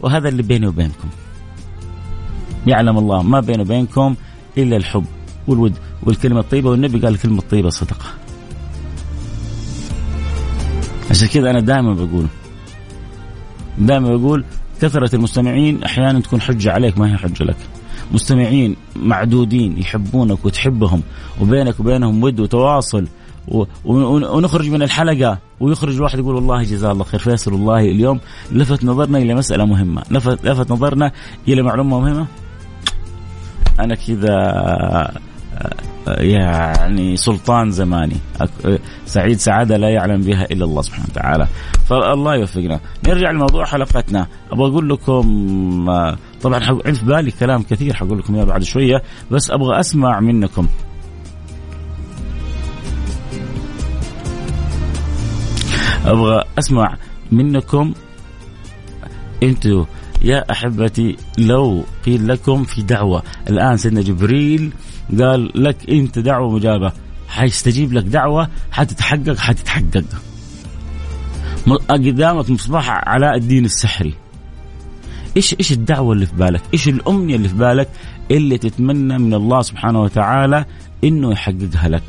وهذا 0.00 0.28
اللي 0.28 0.42
بيني 0.42 0.66
وبينكم. 0.66 1.08
يعلم 2.66 2.98
الله 2.98 3.22
ما 3.22 3.40
بيني 3.40 3.62
وبينكم 3.62 4.14
إلا 4.58 4.76
الحب 4.76 5.04
والود 5.48 5.74
والكلمة 6.02 6.40
الطيبة 6.40 6.70
والنبي 6.70 6.98
قال 6.98 7.14
الكلمة 7.14 7.38
الطيبة 7.38 7.70
صدقة. 7.70 8.06
عشان 11.10 11.28
كذا 11.28 11.50
أنا 11.50 11.60
دائما 11.60 11.94
بقول 11.94 12.26
دائما 13.78 14.16
بقول 14.16 14.44
كثرة 14.80 15.16
المستمعين 15.16 15.82
أحيانا 15.82 16.20
تكون 16.20 16.40
حجة 16.40 16.72
عليك 16.72 16.98
ما 16.98 17.12
هي 17.12 17.16
حجة 17.16 17.44
لك. 17.44 17.56
مستمعين 18.12 18.76
معدودين 18.96 19.78
يحبونك 19.78 20.44
وتحبهم 20.44 21.02
وبينك 21.40 21.80
وبينهم 21.80 22.22
ود 22.22 22.40
وتواصل. 22.40 23.08
ونخرج 23.84 24.70
من 24.70 24.82
الحلقة 24.82 25.38
ويخرج 25.60 25.94
الواحد 25.94 26.18
يقول 26.18 26.34
والله 26.34 26.62
جزاه 26.62 26.92
الله 26.92 27.04
خير 27.04 27.20
فيصل 27.20 27.52
والله 27.52 27.80
اليوم 27.80 28.20
لفت 28.52 28.84
نظرنا 28.84 29.18
إلى 29.18 29.34
مسألة 29.34 29.64
مهمة 29.64 30.02
لفت, 30.10 30.44
لفت 30.44 30.70
نظرنا 30.70 31.12
إلى 31.48 31.62
معلومة 31.62 32.00
مهمة 32.00 32.26
أنا 33.80 33.94
كذا 33.94 34.34
يعني 36.18 37.16
سلطان 37.16 37.70
زماني. 37.70 38.16
سعيد 39.06 39.38
سعادة 39.38 39.76
لا 39.76 39.88
يعلم 39.88 40.20
بها 40.20 40.44
إلا 40.44 40.64
الله 40.64 40.82
سبحانه 40.82 41.06
وتعالى. 41.10 41.46
فالله 41.86 42.34
يوفقنا. 42.34 42.80
نرجع 43.08 43.30
لموضوع 43.30 43.64
حلقتنا. 43.64 44.26
أبغى 44.52 44.70
أقول 44.70 44.88
لكم 44.88 45.84
طبعا 46.42 46.64
عند 46.86 46.94
في 46.94 47.04
بالي 47.04 47.30
كلام 47.30 47.62
كثير 47.62 47.94
حقول 47.94 48.18
لكم 48.18 48.34
إياه 48.34 48.44
بعد 48.44 48.62
شوية 48.62 49.02
بس 49.30 49.50
أبغى 49.50 49.80
أسمع 49.80 50.20
منكم. 50.20 50.68
أبغى 56.06 56.44
أسمع 56.58 56.96
منكم. 57.32 57.94
أنتوا 59.42 59.84
يا 60.22 60.52
أحبتي 60.52 61.16
لو 61.38 61.84
قيل 62.06 62.28
لكم 62.28 62.64
في 62.64 62.82
دعوة 62.82 63.22
الآن 63.48 63.76
سيدنا 63.76 64.02
جبريل 64.02 64.72
قال 65.20 65.62
لك 65.64 65.90
أنت 65.90 66.18
دعوة 66.18 66.50
مجابة 66.50 66.92
حيستجيب 67.28 67.92
لك 67.92 68.04
دعوة 68.04 68.48
حتتحقق 68.70 69.36
حتتحقق 69.38 70.04
قدامك 71.90 72.50
مصباح 72.50 72.90
علاء 72.90 73.36
الدين 73.36 73.64
السحري 73.64 74.14
إيش 75.36 75.54
إيش 75.58 75.72
الدعوة 75.72 76.12
اللي 76.12 76.26
في 76.26 76.34
بالك؟ 76.34 76.62
إيش 76.74 76.88
الأمنية 76.88 77.36
اللي 77.36 77.48
في 77.48 77.54
بالك 77.54 77.88
اللي 78.30 78.58
تتمنى 78.58 79.18
من 79.18 79.34
الله 79.34 79.62
سبحانه 79.62 80.02
وتعالى 80.02 80.64
إنه 81.04 81.32
يحققها 81.32 81.88
لك؟ 81.88 82.02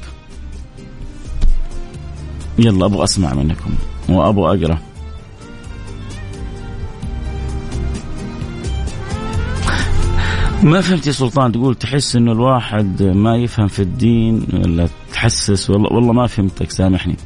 يلا 2.60 2.86
أبغى 2.86 3.04
أسمع 3.04 3.34
منكم 3.34 3.72
وأبغى 4.10 4.66
أقرأ. 4.66 4.78
ما 10.64 10.82
فهمت 10.82 11.08
يا 11.08 11.12
سلطان 11.12 11.52
تقول 11.52 11.76
تحس 11.76 12.16
إنه 12.16 12.32
الواحد 12.32 13.04
ما 13.04 13.38
يفهم 13.38 13.68
في 13.68 13.82
الدين 13.82 14.48
ولا 14.54 14.90
تحسس 15.14 15.70
والله 15.70 15.94
والله 15.94 16.14
ما 16.14 16.28
فهمتك 16.28 16.72
سامحني. 16.72 17.18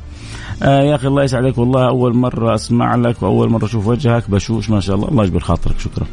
آه 0.63 0.81
يا 0.81 0.95
أخي 0.95 1.07
الله 1.07 1.23
يسعدك 1.23 1.57
والله 1.57 1.87
أول 1.87 2.15
مرة 2.15 2.55
أسمع 2.55 2.95
لك 2.95 3.23
وأول 3.23 3.49
مرة 3.49 3.65
أشوف 3.65 3.87
وجهك 3.87 4.29
بشوش 4.29 4.69
ما 4.69 4.79
شاء 4.79 4.95
الله 4.95 5.07
الله 5.07 5.23
يجبر 5.23 5.39
خاطرك 5.39 5.79
شكرا. 5.79 6.05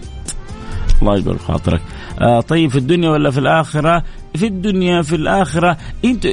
الله 1.02 1.16
يجبر 1.16 1.38
خاطرك. 1.38 1.80
آه 2.20 2.40
طيب 2.40 2.70
في 2.70 2.78
الدنيا 2.78 3.10
ولا 3.10 3.30
في 3.30 3.40
الآخرة؟ 3.40 4.04
في 4.34 4.46
الدنيا 4.46 5.02
في 5.02 5.16
الآخرة 5.16 5.76
أنت 6.04 6.26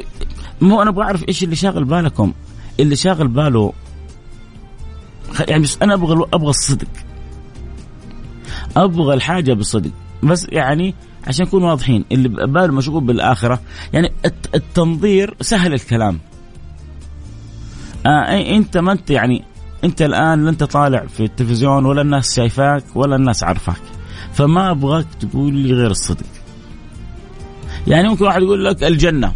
مو 0.62 0.82
أنا 0.82 0.90
أبغى 0.90 1.04
أعرف 1.04 1.28
إيش 1.28 1.44
اللي 1.44 1.56
شاغل 1.56 1.84
بالكم؟ 1.84 2.34
اللي 2.80 2.96
شاغل 2.96 3.28
باله 3.28 3.74
يعني 5.48 5.64
بس 5.64 5.78
أنا 5.82 5.94
أبغى 5.94 6.26
أبغى 6.34 6.50
الصدق. 6.50 6.88
أبغى 8.78 9.14
الحاجة 9.14 9.54
بصدق. 9.54 9.92
بس 10.24 10.48
يعني 10.50 10.96
عشان 11.28 11.46
نكون 11.46 11.64
واضحين 11.64 12.06
اللي 12.12 12.30
باله 12.30 12.74
مشغول 12.74 13.04
بالآخرة 13.04 13.62
يعني 13.94 14.12
التنظير 14.56 15.36
سهل 15.42 15.74
الكلام. 15.74 16.20
آه 18.06 18.56
أنت 18.56 18.78
ما 18.78 18.92
أنت 18.92 19.10
يعني 19.10 19.44
أنت 19.84 20.02
الآن 20.02 20.44
لا 20.44 20.50
أنت 20.50 20.64
طالع 20.64 21.06
في 21.06 21.24
التلفزيون 21.24 21.86
ولا 21.86 22.02
الناس 22.02 22.36
شايفاك 22.36 22.84
ولا 22.96 23.16
الناس 23.16 23.44
عارفاك. 23.44 23.82
فما 24.34 24.72
أبغاك 24.72 25.06
تقول 25.20 25.54
لي 25.54 25.74
غير 25.74 25.92
الصدق. 25.92 26.26
يعني 27.88 28.08
ممكن 28.10 28.26
واحد 28.26 28.42
يقول 28.42 28.66
لك 28.66 28.84
الجنة. 28.84 29.34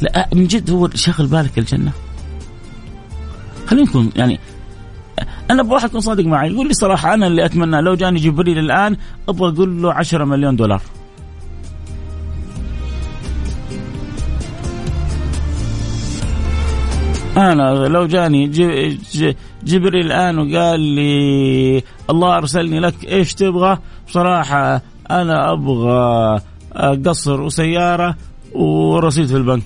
لا 0.00 0.28
من 0.34 0.46
جد 0.46 0.70
هو 0.70 0.90
شغل 0.94 1.26
بالك 1.26 1.58
الجنة؟ 1.58 1.92
خلينا 3.66 3.86
نكون 3.86 4.10
يعني 4.16 4.40
أنا 5.50 5.62
أبغى 5.62 5.74
واحد 5.74 5.88
يكون 5.88 6.00
صادق 6.00 6.24
معي. 6.24 6.50
يقول 6.50 6.68
لي 6.68 6.74
صراحة 6.74 7.14
أنا 7.14 7.26
اللي 7.26 7.44
أتمنى 7.44 7.80
لو 7.80 7.94
جاني 7.94 8.20
جبريل 8.20 8.58
الآن 8.58 8.96
أبغى 9.28 9.48
أقول 9.52 9.82
له 9.82 9.92
10 9.92 10.24
مليون 10.24 10.56
دولار. 10.56 10.82
أنا 17.36 17.88
لو 17.88 18.06
جاني 18.06 18.46
جبريل 19.64 20.06
الآن 20.06 20.38
وقال 20.38 20.80
لي 20.80 21.82
الله 22.10 22.36
أرسلني 22.36 22.80
لك 22.80 22.94
إيش 23.04 23.34
تبغى 23.34 23.78
بصراحه 24.08 24.82
أنا 25.10 25.52
أبغى 25.52 26.40
قصر 27.06 27.40
وسيارة 27.40 28.16
ورصيد 28.52 29.26
في 29.26 29.36
البنك. 29.36 29.62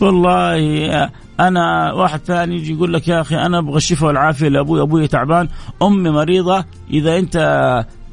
والله 0.00 1.10
أنا 1.40 1.92
واحد 1.92 2.20
ثاني 2.20 2.56
يجي 2.56 2.72
يقول 2.72 2.92
لك 2.92 3.08
يا 3.08 3.20
أخي 3.20 3.36
أنا 3.36 3.58
أبغى 3.58 3.76
الشفاء 3.76 4.08
والعافية 4.08 4.48
لأبوي 4.48 4.82
أبوي 4.82 5.08
تعبان 5.08 5.48
أمي 5.82 6.10
مريضة 6.10 6.64
إذا 6.90 7.18
أنت 7.18 7.36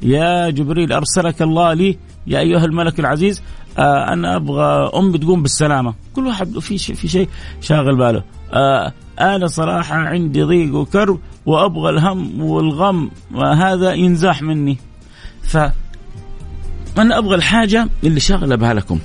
يا 0.02 0.50
جبريل 0.50 0.92
أرسلك 0.92 1.42
الله 1.42 1.72
لي 1.72 1.98
يا 2.26 2.38
أيها 2.38 2.64
الملك 2.64 3.00
العزيز 3.00 3.42
آه 3.78 4.12
أنا 4.12 4.36
أبغى 4.36 4.90
امي 4.94 5.18
تقوم 5.18 5.42
بالسلامة. 5.42 5.94
كل 6.14 6.26
واحد 6.26 6.58
في 6.58 6.78
شيء 6.78 6.96
في 6.96 7.08
شيء 7.08 7.28
شاغل 7.60 7.96
باله. 7.96 8.22
آه 8.52 8.92
أنا 9.20 9.46
صراحة 9.46 9.94
عندي 9.94 10.42
ضيق 10.42 10.74
وكرب 10.74 11.20
وأبغى 11.46 11.90
الهم 11.90 12.42
والغم 12.42 13.10
هذا 13.36 13.92
ينزاح 13.92 14.42
مني. 14.42 14.78
ف 15.42 15.56
أنا 16.98 17.18
أبغى 17.18 17.34
الحاجة 17.34 17.88
اللي 18.04 18.20
شاغلة 18.20 18.56
بالكم 18.56 18.98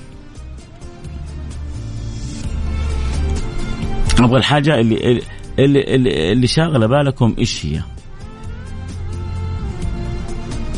أبغى 4.19 4.37
الحاجة 4.37 4.79
اللي 4.79 5.21
اللي 5.59 5.95
اللي, 5.95 6.31
اللي 6.31 6.47
شاغلة 6.47 6.87
بالكم 6.87 7.35
إيش 7.37 7.65
هي؟ 7.65 7.81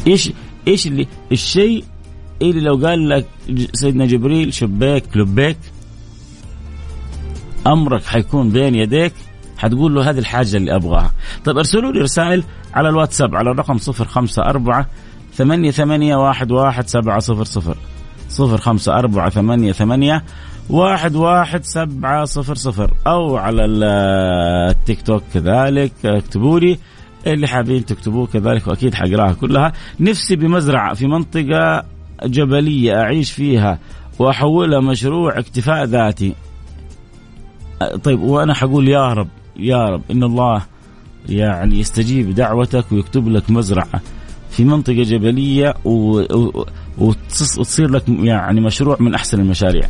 إيش 0.08 0.32
إيش 0.68 0.88
اللي 0.88 1.08
الشيء 1.32 1.84
اللي 2.42 2.62
لو 2.62 2.76
قال 2.88 3.10
لك 3.10 3.26
سيدنا 3.74 4.06
جبريل 4.06 4.54
شبيك 4.54 5.18
لبيك 5.18 5.58
أمرك 7.68 8.04
حيكون 8.04 8.50
بين 8.50 8.76
يديك 8.76 9.14
حتقول 9.58 9.96
له 9.96 10.10
هذه 10.10 10.20
الحاجة 10.20 10.58
اللي 10.58 10.76
أبغاها 10.76 11.12
طيب 11.46 11.58
أرسلوا 11.58 11.92
لي 11.92 12.00
رسائل 12.00 12.44
على 12.74 12.90
الواتساب 12.90 13.36
على 13.36 13.52
الرقم 13.52 13.78
054 14.00 14.86
ثمانية 15.34 15.72
ثمانية 15.72 16.16
واحد 16.16 16.52
واحد 16.52 16.88
سبعة 16.88 17.20
صفر 17.20 17.44
صفر 17.44 17.78
صفر 18.30 18.58
خمسة 18.58 19.00
أربعة 19.00 19.30
ثمانية 19.30 19.72
ثمانية 19.72 20.24
واحد 20.70 21.16
واحد 21.16 21.64
سبعة 21.64 22.26
صفر 22.26 22.56
صفر. 22.56 22.92
أو 23.08 23.38
على 23.38 23.66
التيك 23.66 25.02
توك 25.02 25.24
كذلك 25.34 25.92
اكتبوا 26.06 26.60
لي 26.60 26.78
اللي 27.28 27.48
حابين 27.48 27.86
تكتبوه 27.86 28.28
كذلك 28.28 28.68
وأكيد 28.68 28.94
حقراها 28.94 29.34
كلها. 29.34 29.74
نفسي 30.00 30.36
بمزرعة 30.36 30.94
في 30.94 31.08
منطقة 31.08 31.84
جبلية 32.24 33.02
أعيش 33.02 33.32
فيها 33.32 33.80
وأحولها 34.20 34.80
مشروع 34.80 35.40
اكتفاء 35.40 35.84
ذاتي. 35.86 36.34
طيب 38.04 38.22
وأنا 38.22 38.54
حقول 38.54 38.88
يا 38.88 39.14
رب 39.14 39.28
يا 39.58 39.86
رب 39.86 40.02
إن 40.12 40.24
الله 40.24 40.66
يعني 41.30 41.80
يستجيب 41.80 42.36
دعوتك 42.36 42.92
ويكتب 42.92 43.28
لك 43.28 43.50
مزرعة 43.50 44.02
في 44.50 44.64
منطقة 44.64 45.04
جبلية 45.04 45.74
و... 45.86 46.22
وتصير 46.98 47.90
لك 47.90 48.04
يعني 48.10 48.62
مشروع 48.62 48.98
من 49.00 49.14
أحسن 49.14 49.40
المشاريع. 49.40 49.90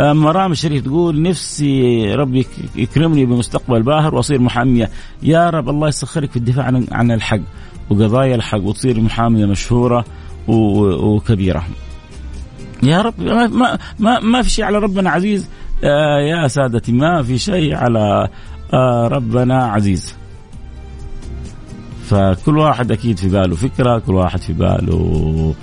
مرام 0.00 0.52
الشريف 0.52 0.84
تقول 0.84 1.22
نفسي 1.22 2.04
ربي 2.14 2.46
يكرمني 2.76 3.26
بمستقبل 3.26 3.82
باهر 3.82 4.14
وأصير 4.14 4.40
محامية، 4.40 4.90
يا 5.22 5.50
رب 5.50 5.68
الله 5.68 5.88
يسخرك 5.88 6.30
في 6.30 6.36
الدفاع 6.36 6.64
عن 6.64 6.86
عن 6.92 7.10
الحق 7.10 7.40
وقضايا 7.90 8.34
الحق 8.34 8.60
وتصير 8.60 9.00
محامية 9.00 9.46
مشهورة 9.46 10.04
وكبيرة. 10.48 11.64
يا 12.82 13.02
رب 13.02 13.20
ما 13.20 13.78
ما 13.98 14.20
ما 14.20 14.42
في 14.42 14.50
شيء 14.50 14.64
على 14.64 14.78
ربنا 14.78 15.10
عزيز 15.10 15.48
آه 15.84 16.20
يا 16.20 16.48
سادتي 16.48 16.92
ما 16.92 17.22
في 17.22 17.38
شيء 17.38 17.74
على 17.74 18.28
آه 18.72 19.08
ربنا 19.08 19.64
عزيز. 19.64 20.14
فكل 22.06 22.58
واحد 22.58 22.92
أكيد 22.92 23.18
في 23.18 23.28
باله 23.28 23.56
فكرة 23.56 23.98
كل 23.98 24.14
واحد 24.14 24.40
في 24.40 24.52
باله 24.52 25.54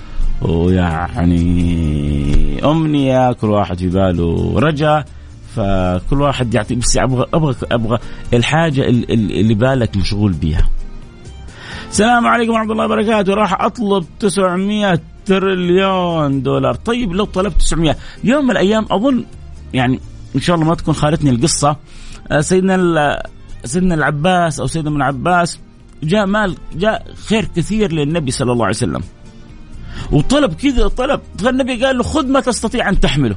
ويعني 0.44 1.40
أمنية 2.64 3.32
كل 3.32 3.50
واحد 3.50 3.78
في 3.78 3.88
باله 3.88 4.58
رجاء 4.58 5.04
فكل 5.56 6.22
واحد 6.22 6.54
يعطي 6.54 6.74
بس 6.74 6.96
أبغى 6.96 7.26
أبغى 7.34 7.54
أبغى 7.72 7.98
الحاجة 8.32 8.82
اللي 8.88 9.54
بالك 9.54 9.96
مشغول 9.96 10.32
بيها. 10.32 10.70
السلام 11.90 12.26
عليكم 12.26 12.52
ورحمة 12.52 12.72
الله 12.72 12.84
وبركاته. 12.84 13.34
راح 13.34 13.62
أطلب 13.62 14.04
900 14.20 15.00
تريليون 15.26 16.42
دولار. 16.42 16.74
طيب 16.74 17.12
لو 17.12 17.24
طلبت 17.24 17.56
900 17.60 17.96
يوم 18.24 18.44
من 18.44 18.50
الأيام 18.50 18.86
أظن 18.90 19.24
يعني 19.74 20.00
إن 20.36 20.40
شاء 20.40 20.56
الله 20.56 20.68
ما 20.68 20.74
تكون 20.74 20.94
خالتني 20.94 21.30
القصة 21.30 21.76
آه، 22.30 22.40
سيدنا 22.40 23.22
سيدنا 23.64 23.94
العباس 23.94 24.60
أو 24.60 24.66
سيدنا 24.66 24.90
ابن 24.90 25.02
عباس 25.02 25.58
جاء 26.02 26.26
مال 26.26 26.56
جاء 26.76 27.06
خير 27.28 27.44
كثير 27.56 27.92
للنبي 27.92 28.30
صلى 28.30 28.52
الله 28.52 28.64
عليه 28.64 28.74
وسلم. 28.76 29.02
وطلب 30.12 30.54
كذا 30.54 30.88
طلب 30.88 31.20
فالنبي 31.38 31.84
قال 31.84 31.98
له 31.98 32.02
خذ 32.02 32.26
ما 32.26 32.40
تستطيع 32.40 32.88
أن 32.88 33.00
تحمله. 33.00 33.36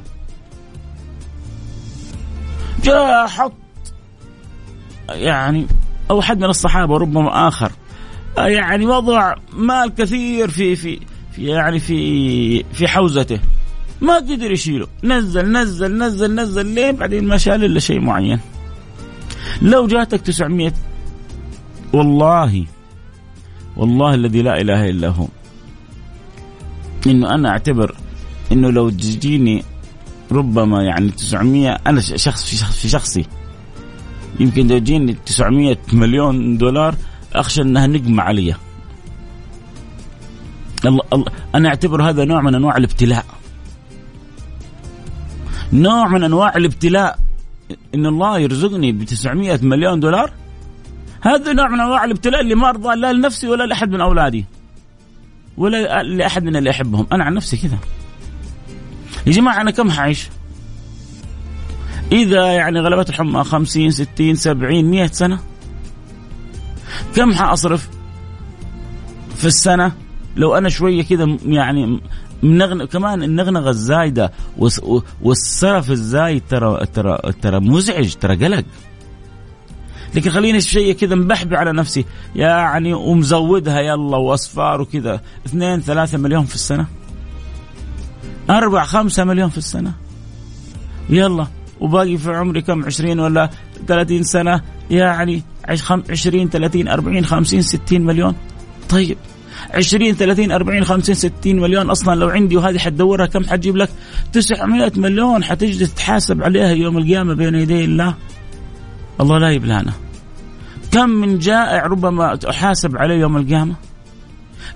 جاء 2.84 3.26
حط 3.26 3.52
يعني 5.08 5.66
أو 6.10 6.20
احد 6.20 6.38
من 6.38 6.44
الصحابة 6.44 6.96
ربما 6.96 7.48
آخر 7.48 7.72
يعني 8.38 8.86
وضع 8.86 9.34
مال 9.52 9.94
كثير 9.94 10.50
في 10.50 10.76
في 10.76 11.00
في 11.32 11.46
يعني 11.46 11.78
في 11.78 12.64
في 12.72 12.88
حوزته. 12.88 13.40
ما 14.00 14.16
قدر 14.16 14.50
يشيله. 14.50 14.86
نزل 15.04 15.52
نزل 15.52 15.98
نزل 15.98 16.34
نزل 16.34 16.66
ليه 16.66 16.90
بعدين 16.90 17.24
ما 17.24 17.36
شال 17.36 17.64
إلا 17.64 17.80
شيء 17.80 18.00
معين. 18.00 18.40
لو 19.62 19.86
جاتك 19.86 20.20
900 20.20 20.72
والله 21.92 22.66
والله 23.76 24.14
الذي 24.14 24.42
لا 24.42 24.60
إله 24.60 24.88
إلا 24.88 25.08
هو. 25.08 25.26
إنه 27.08 27.34
أنا 27.34 27.48
أعتبر 27.48 27.94
إنه 28.52 28.70
لو 28.70 28.90
تجيني 28.90 29.64
ربما 30.32 30.82
يعني 30.82 31.10
900 31.10 31.78
أنا 31.86 32.00
شخص 32.00 32.44
في, 32.44 32.56
شخص 32.56 32.78
في 32.78 32.88
شخصي. 32.88 33.26
يمكن 34.40 34.68
لو 34.68 34.78
تجيني 34.78 35.16
900 35.26 35.76
مليون 35.92 36.58
دولار 36.58 36.94
أخشى 37.34 37.62
إنها 37.62 37.86
نقمه 37.86 38.22
علي. 38.22 38.54
الله 40.84 41.02
الله 41.12 41.26
أنا 41.54 41.68
أعتبر 41.68 42.02
هذا 42.08 42.24
نوع 42.24 42.40
من 42.40 42.54
أنواع 42.54 42.76
الابتلاء. 42.76 43.24
نوع 45.72 46.08
من 46.08 46.24
أنواع 46.24 46.56
الابتلاء. 46.56 47.18
إن 47.94 48.06
الله 48.06 48.38
يرزقني 48.38 48.92
ب 48.92 49.04
900 49.04 49.58
مليون 49.62 50.00
دولار 50.00 50.32
هذا 51.20 51.52
نوع 51.52 51.68
من 51.68 51.80
أنواع 51.80 52.04
الابتلاء 52.04 52.40
اللي 52.40 52.54
ما 52.54 52.68
أرضى 52.68 52.94
لا 52.94 53.12
لنفسي 53.12 53.48
ولا 53.48 53.64
لأحد 53.64 53.90
من 53.90 54.00
أولادي. 54.00 54.44
ولا 55.58 56.02
لأحد 56.02 56.44
من 56.44 56.56
اللي 56.56 56.70
أحبهم. 56.70 57.06
أنا 57.12 57.24
عن 57.24 57.34
نفسي 57.34 57.56
كذا. 57.56 57.78
يا 59.26 59.32
جماعة 59.32 59.60
أنا 59.60 59.70
كم 59.70 59.90
حعيش 59.90 60.28
إذا 62.12 62.52
يعني 62.52 62.80
غلبت 62.80 63.08
الحمى 63.10 63.44
50 63.44 63.90
60 63.90 64.34
70 64.34 64.84
100 64.84 65.06
سنة 65.06 65.38
كم 67.16 67.34
حاصرف 67.34 67.88
في 69.36 69.44
السنة؟ 69.44 69.92
لو 70.36 70.54
أنا 70.54 70.68
شوية 70.68 71.02
كذا 71.02 71.36
يعني 71.46 72.00
منغن 72.42 72.84
كمان 72.84 73.22
النغنغة 73.22 73.70
الزايدة 73.70 74.32
والسرف 75.22 75.90
الزايد 75.90 76.42
ترى 76.48 76.86
ترى 76.86 77.18
ترى 77.42 77.60
مزعج 77.60 78.14
ترى 78.14 78.44
قلق. 78.44 78.64
لكن 80.14 80.30
خليني 80.30 80.60
شيء 80.60 80.92
كذا 80.92 81.14
مبحبي 81.14 81.56
على 81.56 81.72
نفسي. 81.72 82.04
يعني 82.36 82.94
ومزودها 82.94 83.80
يلا 83.80 84.16
وأصفار 84.16 84.80
وكذا. 84.80 85.20
اثنين 85.46 85.80
ثلاثة 85.80 86.18
مليون 86.18 86.44
في 86.44 86.54
السنة. 86.54 86.86
أربع 88.50 88.84
خمسة 88.84 89.24
مليون 89.24 89.48
في 89.48 89.58
السنة. 89.58 89.92
يلا 91.10 91.46
وباقي 91.80 92.16
في 92.16 92.30
عمري 92.30 92.62
كم؟ 92.62 92.84
عشرين 92.84 93.20
ولا 93.20 93.50
ثلاثين 93.88 94.22
سنة. 94.22 94.60
يعني 94.90 95.42
عشرين 96.10 96.48
ثلاثين 96.48 96.88
أربعين 96.88 97.24
خمسين 97.24 97.62
ستين 97.62 98.06
مليون. 98.06 98.34
طيب 98.88 99.16
عشرين 99.74 100.14
ثلاثين 100.14 100.52
أربعين 100.52 100.84
خمسين 100.84 101.14
ستين 101.14 101.60
مليون 101.60 101.90
أصلا 101.90 102.14
لو 102.14 102.28
عندي 102.28 102.56
وهذه 102.56 102.78
حتدورها 102.78 103.26
كم 103.26 103.44
حتجيب 103.44 103.76
لك؟ 103.76 103.90
تسعمائة 104.32 104.92
مليون 104.96 105.44
حتجلس 105.44 105.94
تحاسب 105.94 106.42
عليها 106.42 106.70
يوم 106.70 106.98
القيامة 106.98 107.34
بين 107.34 107.54
يدي 107.54 107.84
الله. 107.84 108.14
الله 109.20 109.38
لا 109.38 109.50
يبلانا 109.50 109.92
كم 110.92 111.10
من 111.10 111.38
جائع 111.38 111.86
ربما 111.86 112.38
أحاسب 112.50 112.96
عليه 112.96 113.14
يوم 113.14 113.36
القيامة؟ 113.36 113.74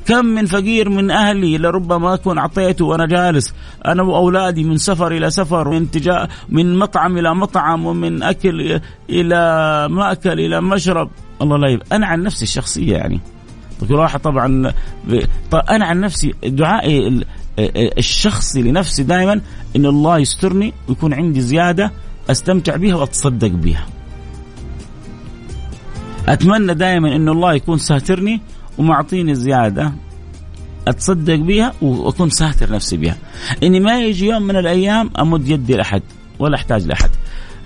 كم 0.06 0.24
من 0.24 0.46
فقير 0.46 0.88
من 0.88 1.10
أهلي 1.10 1.58
لربما 1.58 2.14
أكون 2.14 2.38
أعطيته 2.38 2.84
وأنا 2.84 3.06
جالس 3.06 3.54
أنا 3.86 4.02
وأولادي 4.02 4.64
من 4.64 4.76
سفر 4.76 5.12
إلى 5.12 5.30
سفر 5.30 5.70
من 5.70 5.86
من 6.48 6.78
مطعم 6.78 7.18
إلى 7.18 7.34
مطعم 7.34 7.86
ومن 7.86 8.22
أكل 8.22 8.80
إلى 9.10 9.88
مأكل 9.90 10.40
إلى 10.40 10.60
مشرب. 10.60 11.10
الله 11.42 11.56
لا 11.56 11.68
يبقى. 11.68 11.86
أنا 11.96 12.06
عن 12.06 12.22
نفسي 12.22 12.42
الشخصية 12.42 12.96
يعني. 12.96 13.20
كل 13.88 13.94
واحد 13.94 14.20
طبعا 14.20 14.72
طبعا 15.50 15.62
أنا 15.62 15.86
عن 15.86 16.00
نفسي 16.00 16.34
دعائي 16.44 17.24
الشخصي 17.98 18.62
لنفسي 18.62 19.02
دائما 19.02 19.40
إن 19.76 19.86
الله 19.86 20.18
يسترني 20.18 20.72
ويكون 20.88 21.14
عندي 21.14 21.40
زيادة 21.40 21.92
أستمتع 22.30 22.76
بها 22.76 22.94
وأتصدق 22.94 23.48
بها. 23.50 23.86
أتمنى 26.28 26.74
دائما 26.74 27.16
انه 27.16 27.32
الله 27.32 27.54
يكون 27.54 27.78
ساترني 27.78 28.40
ومعطيني 28.78 29.34
زيادة 29.34 29.92
أتصدق 30.88 31.34
بها 31.34 31.72
وأكون 31.82 32.30
ساتر 32.30 32.72
نفسي 32.72 32.96
بها 32.96 33.16
إني 33.62 33.80
ما 33.80 34.00
يجي 34.00 34.26
يوم 34.26 34.42
من 34.42 34.56
الأيام 34.56 35.10
أمد 35.18 35.48
يدي 35.48 35.74
لأحد 35.74 36.02
ولا 36.38 36.56
أحتاج 36.56 36.86
لأحد. 36.86 37.10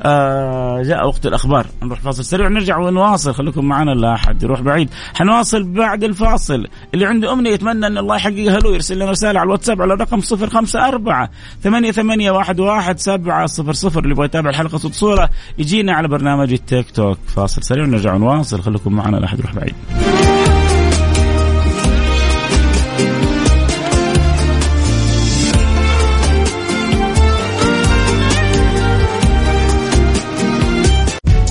آه 0.06 0.82
جاء 0.82 1.06
وقت 1.06 1.26
الأخبار. 1.26 1.66
نروح 1.82 2.00
فاصل 2.00 2.24
سريع 2.24 2.48
نرجع 2.48 2.78
ونواصل. 2.78 3.34
خليكم 3.34 3.64
معنا 3.64 3.90
لا 3.90 4.14
أحد 4.14 4.42
يروح 4.42 4.60
بعيد. 4.60 4.90
حنواصل 5.14 5.64
بعد 5.64 6.04
الفاصل. 6.04 6.66
اللي 6.94 7.06
عنده 7.06 7.32
أمنية 7.32 7.50
يتمنى 7.50 7.86
أن 7.86 7.98
الله 7.98 8.16
يحققها 8.16 8.58
له 8.58 8.74
يرسل 8.74 8.96
لنا 8.96 9.10
رسالة 9.10 9.40
على 9.40 9.46
الواتساب 9.46 9.82
على 9.82 9.94
الرقم 9.94 10.20
054 10.20 11.28
ثمانية 11.62 11.92
ثمانية 11.92 12.30
واحد 12.30 12.60
واحد 12.60 12.98
سبعة 12.98 13.46
صفر 13.46 13.72
صفر. 13.72 14.00
اللي 14.00 14.10
يبغى 14.10 14.24
يتابع 14.24 14.50
الحلقة 14.50 14.78
صوت 14.78 14.92
صورة 14.92 15.30
يجينا 15.58 15.92
على 15.92 16.08
برنامج 16.08 16.52
التيك 16.52 16.90
توك. 16.90 17.18
فاصل 17.26 17.62
سريع 17.62 17.84
ونرجع 17.84 18.14
ونواصل. 18.14 18.62
خليكم 18.62 18.92
معنا 18.92 19.16
لا 19.16 19.24
أحد 19.24 19.38
يروح 19.38 19.54
بعيد. 19.54 19.74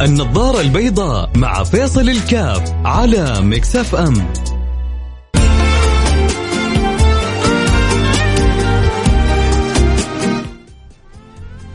النظارة 0.02 0.62
البيضاء 0.62 1.30
مع 1.36 1.64
فيصل 1.64 2.10
الكاف 2.10 2.74
على 2.86 3.42
مكسف 3.42 3.96
أم. 3.96 4.14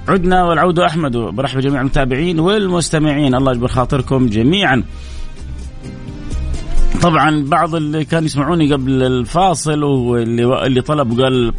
عدنا 0.09 0.45
والعودة 0.45 0.87
أحمد 0.87 1.17
برحب 1.17 1.61
جميع 1.61 1.81
المتابعين 1.81 2.41
والمستمعين. 2.41 3.35
الله 3.35 3.53
يجبر 3.53 3.69
خاطركم 3.69 4.27
جميعا. 4.27 4.83
طبعا 7.03 7.45
بعض 7.49 7.75
اللي 7.75 8.05
كانوا 8.05 8.27
يسمعوني 8.27 8.73
قبل 8.73 9.03
الفاصل 9.03 9.83
واللي 9.83 10.67
اللي 10.67 10.81
طلب 10.81 11.19
وقال 11.19 11.53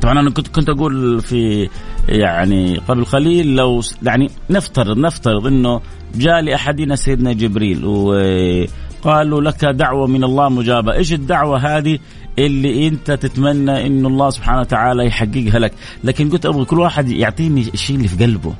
طبعا 0.00 0.20
أنا 0.20 0.30
كنت 0.30 0.48
كنت 0.48 0.68
أقول 0.68 1.20
في 1.20 1.68
يعني 2.08 2.78
قبل 2.78 3.04
قليل 3.04 3.56
لو 3.56 3.80
يعني 4.02 4.30
نفترض 4.50 4.98
نفترض 4.98 5.46
إنه 5.46 5.80
جاء 6.14 6.40
لأحدنا 6.40 6.96
سيدنا 6.96 7.32
جبريل 7.32 7.84
وقالوا 7.84 9.40
لك 9.40 9.64
دعوة 9.64 10.06
من 10.06 10.24
الله 10.24 10.48
مجابة، 10.48 10.92
إيش 10.92 11.12
الدعوة 11.12 11.58
هذه 11.58 11.98
اللي 12.38 12.88
أنت 12.88 13.10
تتمنى 13.10 13.86
انه 13.86 14.08
الله 14.08 14.30
سبحانه 14.30 14.60
وتعالى 14.60 15.06
يحققها 15.06 15.58
لك، 15.58 15.72
لكن 16.04 16.30
قلت 16.30 16.46
أبغى 16.46 16.64
كل 16.64 16.78
واحد 16.78 17.08
يعطيني 17.08 17.60
الشيء 17.74 17.96
اللي 17.96 18.08
في 18.08 18.24
قلبه. 18.24 18.54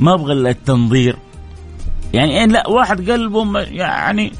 ما 0.00 0.14
أبغى 0.14 0.50
التنظير. 0.50 1.16
يعني 2.14 2.46
لا 2.46 2.68
واحد 2.68 3.10
قلبه 3.10 3.60
يعني 3.60 4.32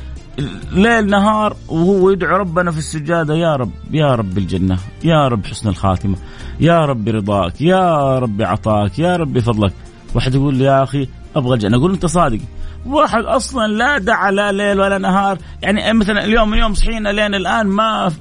ليل 0.72 1.06
نهار 1.06 1.56
وهو 1.68 2.10
يدعو 2.10 2.36
ربنا 2.36 2.70
في 2.70 2.78
السجادة 2.78 3.34
يا 3.34 3.56
رب 3.56 3.70
يا 3.90 4.14
رب 4.14 4.38
الجنة 4.38 4.78
يا 5.04 5.28
رب 5.28 5.46
حسن 5.46 5.68
الخاتمة 5.68 6.16
يا 6.60 6.78
رب 6.78 7.08
رضاك 7.08 7.60
يا 7.60 8.18
رب 8.18 8.42
عطاك 8.42 8.98
يا 8.98 9.16
رب 9.16 9.38
فضلك. 9.38 9.72
واحد 10.14 10.34
يقول 10.34 10.54
لي 10.54 10.64
يا 10.64 10.82
أخي 10.82 11.08
أبغى 11.36 11.54
الجنة. 11.54 11.76
أقول 11.76 11.92
أنت 11.92 12.06
صادق. 12.06 12.38
واحد 12.86 13.24
أصلا 13.24 13.66
لا 13.66 13.98
دعا 13.98 14.30
لا 14.30 14.52
ليل 14.52 14.80
ولا 14.80 14.98
نهار. 14.98 15.38
يعني 15.62 15.92
مثلا 15.92 16.24
اليوم 16.24 16.50
من 16.50 16.58
يوم 16.58 16.74
صحينا 16.74 17.08
لين 17.08 17.34
الآن 17.34 17.66
ما 17.66 18.12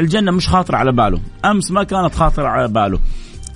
الجنة 0.00 0.30
مش 0.30 0.48
خاطرة 0.48 0.76
على 0.76 0.92
باله. 0.92 1.20
أمس 1.44 1.70
ما 1.70 1.84
كانت 1.84 2.14
خاطرة 2.14 2.48
على 2.48 2.68
باله. 2.68 2.98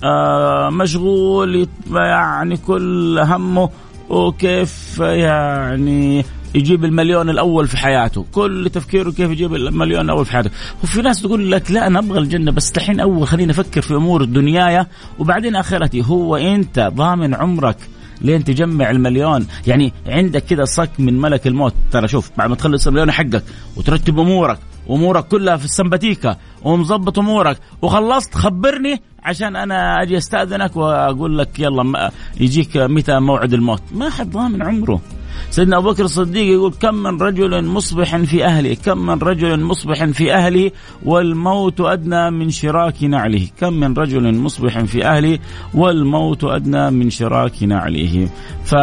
آه 0.03 0.69
مشغول 0.69 1.67
يعني 1.91 2.57
كل 2.57 3.19
همه 3.19 3.69
وكيف 4.09 4.99
يعني 4.99 6.25
يجيب 6.55 6.85
المليون 6.85 7.29
الأول 7.29 7.67
في 7.67 7.77
حياته. 7.77 8.25
كل 8.31 8.69
تفكيره 8.73 9.11
كيف 9.11 9.31
يجيب 9.31 9.55
المليون 9.55 10.05
الأول 10.05 10.25
في 10.25 10.31
حياته. 10.31 10.49
وفي 10.83 11.01
ناس 11.01 11.21
تقول 11.21 11.51
لك 11.51 11.71
لا 11.71 11.87
أنا 11.87 11.99
أبغى 11.99 12.19
الجنة 12.19 12.51
بس 12.51 12.71
الحين 12.77 12.99
أول 12.99 13.27
خليني 13.27 13.51
أفكر 13.51 13.81
في 13.81 13.95
أمور 13.95 14.23
دنياي 14.23 14.85
وبعدين 15.19 15.55
آخرتي. 15.55 16.03
هو 16.05 16.35
أنت 16.35 16.91
ضامن 16.95 17.35
عمرك 17.35 17.77
لين 18.21 18.43
تجمع 18.43 18.91
المليون. 18.91 19.47
يعني 19.67 19.93
عندك 20.07 20.43
كذا 20.43 20.65
صك 20.65 20.89
من 20.99 21.21
ملك 21.21 21.47
الموت. 21.47 21.73
ترى 21.91 22.07
شوف 22.07 22.31
بعد 22.37 22.49
ما 22.49 22.55
تخلص 22.55 22.87
المليون 22.87 23.11
حقك 23.11 23.43
وترتب 23.77 24.19
أمورك 24.19 24.59
امورك 24.89 25.27
كلها 25.27 25.57
في 25.57 25.65
السمباتيكا 25.65 26.37
ومظبط 26.63 27.19
أمورك 27.19 27.57
وخلصت 27.81 28.35
خبرني 28.35 29.01
عشان 29.23 29.55
أنا 29.55 30.01
أجي 30.01 30.17
أستأذنك 30.17 30.75
وأقول 30.75 31.37
لك 31.37 31.59
يلا 31.59 32.11
يجيك 32.39 32.77
متى 32.77 33.19
موعد 33.19 33.53
الموت. 33.53 33.81
ما 33.93 34.09
حد 34.09 34.31
ضامن 34.31 34.61
عمره. 34.61 35.01
سيدنا 35.49 35.77
أبو 35.77 35.91
بكر 35.91 36.03
الصديق 36.03 36.53
يقول 36.53 36.73
كم 36.73 36.95
من 36.95 37.21
رجل 37.21 37.65
مصبح 37.65 38.17
في 38.17 38.45
أهله؟ 38.45 38.73
كم 38.73 38.97
من 38.97 39.19
رجل 39.19 39.59
مصبح 39.59 40.05
في 40.05 40.33
أهله؟ 40.33 40.71
والموت 41.05 41.81
أدنى 41.81 42.31
من 42.31 42.49
شراك 42.49 43.03
نعله. 43.03 43.47
كم 43.59 43.73
من 43.73 43.93
رجل 43.93 44.35
مصبح 44.35 44.79
في 44.79 45.05
أهله؟ 45.05 45.39
والموت 45.73 46.43
أدنى 46.43 46.91
من 46.91 47.09
شراك 47.09 47.63
نعله. 47.63 48.29
ف 48.65 48.75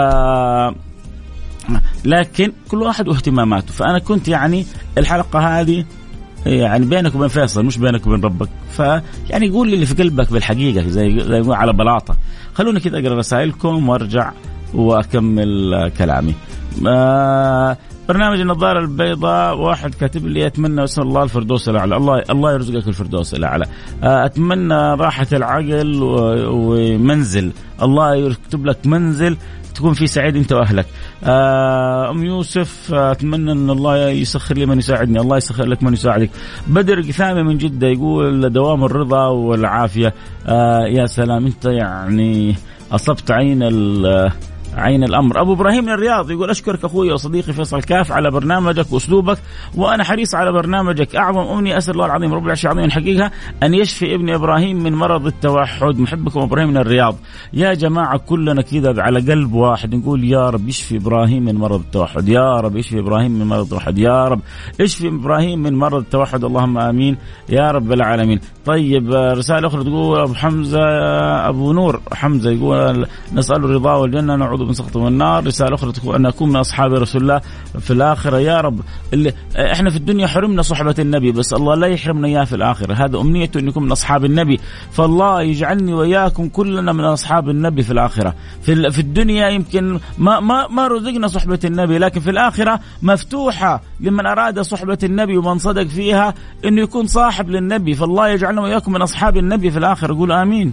لكن 2.05 2.53
كل 2.68 2.83
واحد 2.83 3.09
واهتماماته. 3.09 3.73
فأنا 3.73 3.99
كنت 3.99 4.29
يعني 4.29 4.66
الحلقة 4.99 5.61
هذه 5.61 5.85
يعني 6.47 6.87
بينك 6.87 7.14
وبين 7.14 7.29
فيصل 7.29 7.64
مش 7.64 7.79
بينك 7.79 8.07
وبين 8.07 8.21
ربك. 8.21 8.49
فيعني 8.71 9.51
قول 9.51 9.68
لي 9.68 9.75
اللي 9.75 9.87
في 9.87 9.94
قلبك 9.94 10.33
بالحقيقة 10.33 10.87
زي 10.87 11.21
زي 11.21 11.42
على 11.53 11.73
بلاطة. 11.73 12.16
خلونا 12.55 12.81
كذا 12.81 12.99
أقرأ 12.99 13.14
رسائلكم 13.14 13.88
وأرجع 13.88 14.33
وأكمل 14.74 15.90
كلامي. 15.98 16.35
آه 16.87 17.76
برنامج 18.09 18.40
النظارة 18.40 18.81
البيضاء 18.81 19.59
واحد 19.59 19.94
كاتب 19.94 20.26
لي 20.26 20.46
أتمنى 20.46 20.85
أسأل 20.85 21.02
الله 21.02 21.22
الفردوس 21.22 21.68
الأعلى 21.68 21.96
الله 21.96 22.22
الله 22.31 22.52
يرزقك 22.52 22.88
الفردوس 22.88 23.35
الأعلى 23.35 23.66
آه 24.02 24.24
أتمنى 24.24 24.94
راحة 24.94 25.26
العقل 25.33 25.98
ومنزل 26.50 27.52
الله 27.83 28.14
يكتب 28.14 28.66
لك 28.66 28.87
منزل 28.87 29.37
تكون 29.74 29.92
فيه 29.92 30.07
سعيد 30.07 30.37
أنت 30.37 30.52
وأهلك. 30.52 30.87
آه، 31.24 32.11
أم 32.11 32.24
يوسف 32.24 32.94
أتمنى 32.94 33.52
أن 33.52 33.70
الله 33.70 34.09
يسخر 34.09 34.54
لي 34.54 34.66
من 34.66 34.78
يساعدني، 34.78 35.20
الله 35.20 35.37
يسخر 35.37 35.66
لك 35.66 35.83
من 35.83 35.92
يساعدك. 35.92 36.31
بدر 36.66 37.00
قثامي 37.00 37.42
من 37.42 37.59
جدة 37.59 37.87
يقول 37.87 38.52
دوام 38.52 38.85
الرضا 38.85 39.26
والعافية. 39.26 40.14
آه 40.46 40.87
يا 40.87 41.07
سلام 41.07 41.46
أنت 41.46 41.64
يعني 41.64 42.57
أصبت 42.92 43.31
عين 43.31 43.62
عين 44.79 45.05
الأمر. 45.05 45.41
أبو 45.41 45.53
إبراهيم 45.53 45.85
من 45.85 45.91
الرياض 45.91 46.31
يقول 46.31 46.51
أشكرك 46.51 46.85
أخوي 46.85 47.12
وصديقي 47.12 47.53
فيصل 47.53 47.83
كاف 47.83 48.12
على 48.12 48.31
برنامجك 48.31 48.93
وأسلوبك 48.93 49.38
وأنا 49.77 50.05
حريص 50.05 50.35
على 50.35 50.53
برنامجك. 50.53 51.17
أعظم 51.17 51.38
أمنية 51.38 51.79
أسأل 51.79 51.95
الله 51.95 52.07
العظيم 52.07 52.35
رب 52.35 52.45
العرش 52.45 52.64
العظيم 52.64 52.83
ان 52.83 52.88
يحققها 52.88 53.31
أن 53.62 53.75
يشفي 53.75 54.14
ابن 54.14 54.31
إبراهيم 54.31 54.83
من 54.83 54.93
مرض 54.93 55.27
التوحد. 55.27 55.99
محبكم 55.99 56.41
إبراهيم 56.41 56.69
من 56.69 56.77
الرياض. 56.77 57.17
يا 57.53 57.75
جماعة 57.75 58.19
كلنا 58.19 58.62
كذا 58.62 59.03
على 59.03 59.21
قلب 59.21 59.53
واحد 59.53 59.95
نقول 59.95 60.25
يا 60.25 60.51
رب 60.51 60.69
يشفي 60.69 60.97
إبراهيم 60.97 61.45
من 61.45 61.55
مرض 61.55 61.81
التوحد. 61.81 62.29
يا 62.29 62.61
رب 62.61 62.77
يشفي 62.77 62.99
إبراهيم 62.99 63.33
من 63.33 63.47
مرض 63.47 63.62
التوحد. 63.62 63.99
يا 63.99 64.25
رب 64.25 64.41
اشفي 64.81 65.09
إبراهيم 65.09 65.62
من 65.62 65.75
مرض 65.75 66.01
التوحد. 66.01 66.45
اللهم 66.45 66.79
آمين. 66.79 67.17
يا 67.49 67.71
رب 67.71 67.93
العالمين. 67.93 68.41
طيب 68.68 69.12
رسالة 69.14 69.68
أخرى 69.68 69.85
تقول 69.85 70.20
أبو 70.20 70.35
حمزة 70.35 70.81
أبو 71.48 71.72
نور 71.72 72.00
حمزة 72.12 72.50
يقول 72.50 73.07
نسأل 73.33 73.64
الرضا 73.64 73.94
والجنة 73.94 74.37
نعوذ 74.37 74.64
من 74.64 74.72
سخط 74.72 74.96
النار. 74.96 75.46
رسالة 75.46 75.74
أخرى 75.74 75.92
تقول 75.92 76.14
أن 76.14 76.26
أكون 76.26 76.48
من 76.48 76.57
أصحاب 76.57 76.92
رسول 76.92 77.22
الله 77.22 77.40
في 77.78 77.90
الآخرة. 77.90 78.38
يا 78.38 78.61
رب 78.61 78.81
اللي 79.12 79.33
إحنا 79.72 79.90
في 79.90 79.96
الدنيا 79.96 80.26
حرمنا 80.26 80.62
صحبة 80.62 80.94
النبي 80.98 81.33
بس 81.33 81.52
الله 81.52 81.74
لا 81.74 81.87
يحرمنا 81.87 82.28
إياه 82.28 82.44
في 82.44 82.57
الآخرة. 82.57 82.94
هذا 82.94 83.20
أمنيته 83.20 83.61
أن 83.61 83.64
نكون 83.64 83.83
من 83.83 83.92
أصحاب 83.92 84.24
النبي. 84.24 84.61
فالله 84.92 85.42
يجعلني 85.42 85.94
وإياكم 85.94 86.48
كلنا 86.48 86.92
من 86.92 87.04
أصحاب 87.04 87.48
النبي 87.48 87.83
في 87.83 87.92
الآخرة. 87.92 88.35
في, 88.62 88.90
في 88.90 88.98
الدنيا 88.98 89.48
يمكن 89.48 90.00
ما, 90.18 90.40
ما, 90.40 90.66
ما 90.68 90.88
رزقنا 90.88 91.26
صحبة 91.26 91.61
النبي 91.64 91.98
لكن 91.98 92.20
في 92.20 92.31
الآخرة 92.31 92.81
مفتوحة 93.02 93.83
لمن 94.00 94.26
أراد 94.26 94.61
صحبة 94.61 94.98
النبي 95.02 95.37
ومن 95.37 95.59
صدق 95.59 95.87
فيها 95.87 96.35
أنه 96.64 96.83
يكون 96.83 97.07
صاحب 97.07 97.50
للنبي. 97.50 97.94
فالله 97.94 98.28
يجعلنا 98.28 98.58
وإياكم 98.59 98.92
من 98.92 99.03
أصحاب 99.03 99.37
النبي 99.37 99.71
في 99.71 99.79
الآخرة 99.79 100.14
قول 100.14 100.33
آمين. 100.33 100.73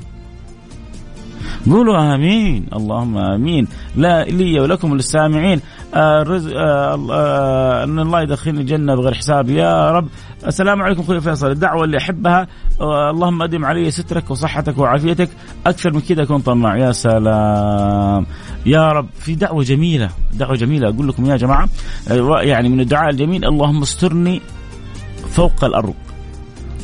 قولوا 1.71 2.15
آمين. 2.15 2.65
اللهم 2.73 3.17
آمين. 3.17 3.67
لا 3.95 4.23
لي 4.23 4.59
ولكم 4.59 4.91
وللسامعين 4.91 5.61
آه 5.95 6.23
رزق 6.23 6.51
آه 6.55 7.07
آه 7.11 7.83
إن 7.83 7.99
الله 7.99 8.21
يدخلني 8.21 8.61
الجنة 8.61 8.95
بغير 8.95 9.13
حساب. 9.13 9.49
يا 9.49 9.91
رب. 9.91 10.07
السلام 10.47 10.81
عليكم 10.81 11.01
أخوي 11.01 11.21
فيصل. 11.21 11.51
الدعوة 11.51 11.83
اللي 11.83 11.97
أحبها 11.97 12.47
آه 12.81 13.09
اللهم 13.09 13.41
آدم 13.41 13.65
علي 13.65 13.91
سترك 13.91 14.31
وصحتك 14.31 14.77
وعافيتك. 14.77 15.29
أكثر 15.67 15.93
من 15.93 16.01
كذا 16.01 16.23
أكون 16.23 16.39
طماع. 16.39 16.77
يا 16.77 16.91
سلام. 16.91 18.25
يا 18.65 18.91
رب. 18.91 19.07
في 19.19 19.35
دعوة 19.35 19.63
جميلة. 19.63 20.09
دعوة 20.33 20.55
جميلة. 20.55 20.89
أقول 20.89 21.07
لكم 21.07 21.25
يا 21.25 21.35
جماعة 21.35 21.69
آه 22.11 22.41
يعني 22.41 22.69
من 22.69 22.79
الدعاء 22.79 23.09
الجميل 23.09 23.45
اللهم 23.45 23.81
استرني 23.81 24.41
فوق 25.29 25.63
الأرض. 25.63 25.93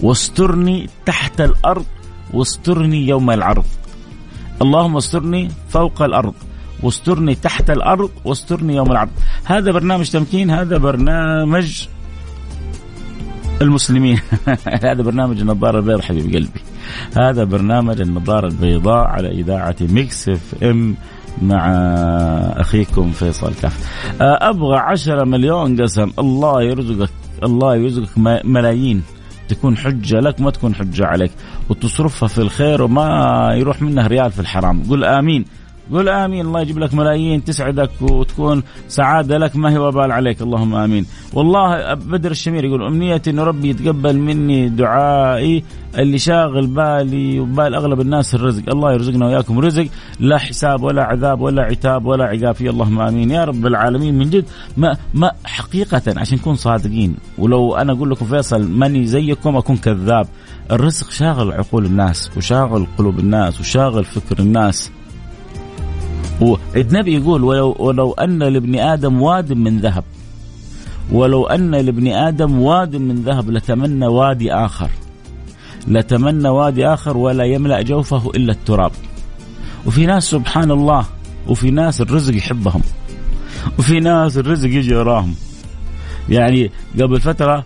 واسترني 0.01 0.89
تحت 1.05 1.41
الأرض 1.41 1.85
واسترني 2.33 3.07
يوم 3.07 3.31
العرض. 3.31 3.65
اللهم 4.61 4.97
استرني 4.97 5.49
فوق 5.69 6.01
الأرض 6.01 6.33
واسترني 6.83 7.35
تحت 7.35 7.69
الأرض 7.69 8.09
واسترني 8.25 8.75
يوم 8.75 8.91
العرض. 8.91 9.09
هذا 9.43 9.71
برنامج 9.71 10.09
تمكين 10.09 10.49
هذا 10.49 10.77
برنامج 10.77 11.87
المسلمين. 13.61 14.19
هذا 14.85 15.01
برنامج 15.03 15.39
النظارة 15.39 15.79
البيضاء 15.79 16.01
حبيب 16.01 16.33
قلبي. 16.35 16.61
هذا 17.17 17.43
برنامج 17.43 18.01
النظارة 18.01 18.47
البيضاء 18.47 19.07
على 19.07 19.31
إذاعة 19.31 19.75
Mix 19.81 20.29
FM 20.29 20.95
مع 21.41 21.69
أخيكم 22.57 23.11
فيصل 23.11 23.53
كاف. 23.61 23.75
أبغى 24.21 24.77
عشرة 24.77 25.23
مليون 25.23 25.81
قسم. 25.81 26.11
الله 26.19 26.63
يرزقك 26.63 27.09
الله 27.43 27.75
يرزقك 27.75 28.17
ملايين. 28.45 29.03
تكون 29.51 29.77
حجة 29.77 30.19
لك 30.19 30.41
ما 30.41 30.51
تكون 30.51 30.75
حجة 30.75 31.05
عليك. 31.05 31.31
وتصرفها 31.69 32.27
في 32.27 32.37
الخير 32.37 32.81
وما 32.81 33.49
يروح 33.55 33.81
منها 33.81 34.07
ريال 34.07 34.31
في 34.31 34.39
الحرام. 34.39 34.83
قل 34.89 35.03
آمين. 35.03 35.45
قل 35.93 36.09
آمين. 36.09 36.45
الله 36.45 36.61
يجيب 36.61 36.79
لك 36.79 36.93
ملايين 36.93 37.43
تسعدك 37.43 37.89
وتكون 38.01 38.63
سعادة 38.87 39.37
لك 39.37 39.55
ما 39.55 39.71
هي 39.71 39.77
وبال 39.77 40.11
عليك. 40.11 40.41
اللهم 40.41 40.75
آمين. 40.75 41.05
والله 41.33 41.93
بدر 41.93 42.31
الشمير 42.31 42.65
يقول 42.65 42.83
أمنيتي 42.83 43.29
انه 43.29 43.43
ربي 43.43 43.69
يتقبل 43.69 44.17
مني 44.17 44.69
دعائي 44.69 45.63
اللي 45.97 46.17
شاغل 46.17 46.67
بالي 46.67 47.39
وبال 47.39 47.75
أغلب 47.75 48.01
الناس 48.01 48.35
الرزق. 48.35 48.63
الله 48.69 48.93
يرزقنا 48.93 49.25
وإياكم 49.25 49.59
رزق 49.59 49.87
لا 50.19 50.37
حساب 50.37 50.83
ولا 50.83 51.03
عذاب 51.03 51.41
ولا 51.41 51.61
عتاب 51.63 52.05
ولا 52.05 52.25
عقاب. 52.25 52.55
فيه 52.55 52.69
اللهم 52.69 52.99
آمين. 52.99 53.31
يا 53.31 53.43
رب 53.43 53.65
العالمين 53.65 54.17
من 54.17 54.29
جد 54.29 54.45
ما 54.77 54.97
ما 55.13 55.31
حقيقة 55.45 56.01
عشان 56.17 56.37
نكون 56.37 56.55
صادقين. 56.55 57.15
ولو 57.37 57.75
أنا 57.75 57.93
أقول 57.93 58.09
لكم 58.11 58.25
فيصل 58.25 58.67
ماني 58.67 59.05
زيكم 59.05 59.55
أكون 59.57 59.77
كذاب. 59.77 60.27
الرزق 60.71 61.09
شاغل 61.11 61.51
عقول 61.51 61.85
الناس 61.85 62.31
وشاغل 62.37 62.87
قلوب 62.97 63.19
الناس 63.19 63.59
وشاغل 63.59 64.03
فكر 64.03 64.39
الناس. 64.39 64.91
النبي 66.75 67.15
يقول 67.15 67.43
ولو, 67.43 67.75
ولو 67.79 68.11
أن 68.11 68.43
لابن 68.43 68.79
آدم 68.79 69.21
واد 69.21 69.53
من 69.53 69.79
ذهب. 69.79 70.03
ولو 71.11 71.45
أن 71.45 71.71
لابن 71.71 72.07
آدم 72.07 72.61
واد 72.61 72.95
من 72.95 73.15
ذهب 73.15 73.49
لتمنى 73.49 74.07
وادي 74.07 74.53
آخر. 74.53 74.89
لتمنى 75.87 76.49
وادي 76.49 76.87
آخر 76.87 77.17
ولا 77.17 77.43
يملأ 77.43 77.81
جوفه 77.81 78.31
إلا 78.35 78.51
التراب. 78.51 78.91
وفي 79.85 80.05
ناس 80.05 80.23
سبحان 80.23 80.71
الله 80.71 81.05
وفي 81.47 81.71
ناس 81.71 82.01
الرزق 82.01 82.35
يحبهم. 82.35 82.81
وفي 83.79 83.99
ناس 83.99 84.37
الرزق 84.37 84.69
يجي 84.69 84.95
وراهم. 84.95 85.35
يعني 86.29 86.71
قبل 86.99 87.21
فترة 87.21 87.65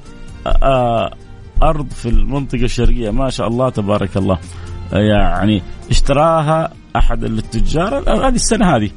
أرض 1.63 1.89
في 1.89 2.09
المنطقة 2.09 2.63
الشرقية 2.63 3.09
ما 3.09 3.29
شاء 3.29 3.47
الله 3.47 3.69
تبارك 3.69 4.17
الله. 4.17 4.37
يعني 4.91 5.61
اشتراها 5.89 6.71
أحد 6.97 7.23
التجار. 7.23 8.27
هذه 8.27 8.35
السنة 8.35 8.75
هذه 8.75 8.91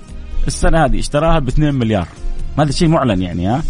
السنة 0.47 0.85
هذه 0.85 0.99
اشتراها 0.99 1.39
ب 1.39 1.49
2 1.49 1.75
مليار. 1.75 2.09
هذا 2.59 2.71
شيء 2.71 2.89
معلن 2.89 3.23
يعني 3.23 3.47
ها؟ 3.47 3.63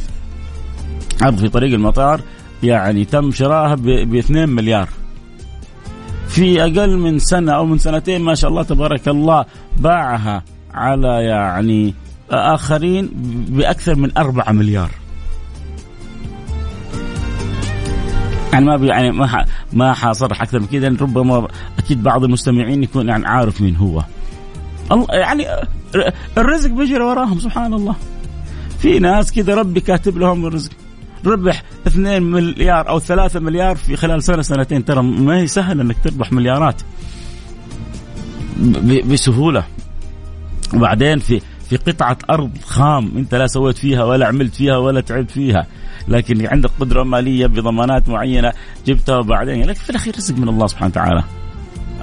ارض 1.23 1.39
في 1.39 1.49
طريق 1.49 1.75
المطار 1.75 2.21
يعني 2.63 3.05
تم 3.05 3.33
شراها 3.33 3.75
ب 3.75 4.15
2 4.15 4.49
مليار. 4.49 4.89
في 6.29 6.63
أقل 6.63 6.99
من 6.99 7.19
سنة 7.19 7.53
أو 7.53 7.67
من 7.67 7.79
سنتين 7.79 8.23
ما 8.23 8.35
شاء 8.35 8.51
الله 8.51 8.63
تبارك 8.63 9.09
الله 9.09 9.45
باعها 9.79 10.43
على 10.75 11.25
يعني 11.25 11.95
آخرين 12.31 13.11
بأكثر 13.49 13.95
من 13.95 14.19
4 14.19 14.53
مليار. 14.53 14.91
يعني 18.53 18.65
ما 18.65 18.87
يعني 18.87 19.11
ما 19.11 19.45
ما 19.73 19.93
حصرح 19.93 20.43
أكثر 20.43 20.61
من 20.61 20.67
كذا 20.67 20.89
ربما 20.89 21.49
أكيد 21.79 22.03
بعض 22.03 22.25
المستمعين 22.25 22.83
يكون 22.83 23.09
يعني 23.09 23.27
عارف 23.27 23.61
مين 23.61 23.77
هو. 23.77 24.05
يعني 25.11 25.47
الرزق 26.39 26.71
بيجري 26.71 27.03
وراهم 27.03 27.39
سبحان 27.39 27.75
الله 27.75 27.97
في 28.79 28.99
ناس 28.99 29.33
كذا 29.33 29.55
ربي 29.55 29.81
كاتب 29.81 30.19
لهم 30.19 30.47
الرزق. 30.47 30.71
ربح 31.27 31.63
2 31.87 32.23
مليار 32.23 32.89
أو 32.89 32.99
3 32.99 33.41
مليار 33.41 33.77
في 33.77 33.97
خلال 33.97 34.23
سنة 34.23 34.43
سنتين. 34.43 34.85
ترى 34.85 35.03
ما 35.03 35.37
هي 35.39 35.47
سهل 35.47 35.81
إنك 35.81 35.97
تربح 36.05 36.33
مليارات. 36.33 36.83
بسهولة. 39.11 39.65
وبعدين 40.75 41.19
في 41.19 41.41
في 41.69 41.77
قطعة 41.77 42.19
أرض 42.31 42.51
خام 42.67 43.13
أنت 43.17 43.35
لا 43.35 43.47
سويت 43.47 43.79
فيها 43.79 44.05
ولا 44.05 44.27
عملت 44.27 44.55
فيها 44.55 44.77
ولا 44.77 45.01
تعبت 45.01 45.31
فيها. 45.31 45.67
لكن 46.09 46.47
عندك 46.47 46.71
قدرة 46.81 47.03
مالية 47.03 47.47
بضمانات 47.47 48.09
معينة 48.09 48.53
جبتها 48.87 49.19
وبعدين 49.19 49.65
لكن 49.65 49.81
في 49.81 49.91
الأخير 49.91 50.17
رزق 50.17 50.37
من 50.37 50.49
الله 50.49 50.67
سبحانه 50.67 50.91
وتعالى. 50.91 51.25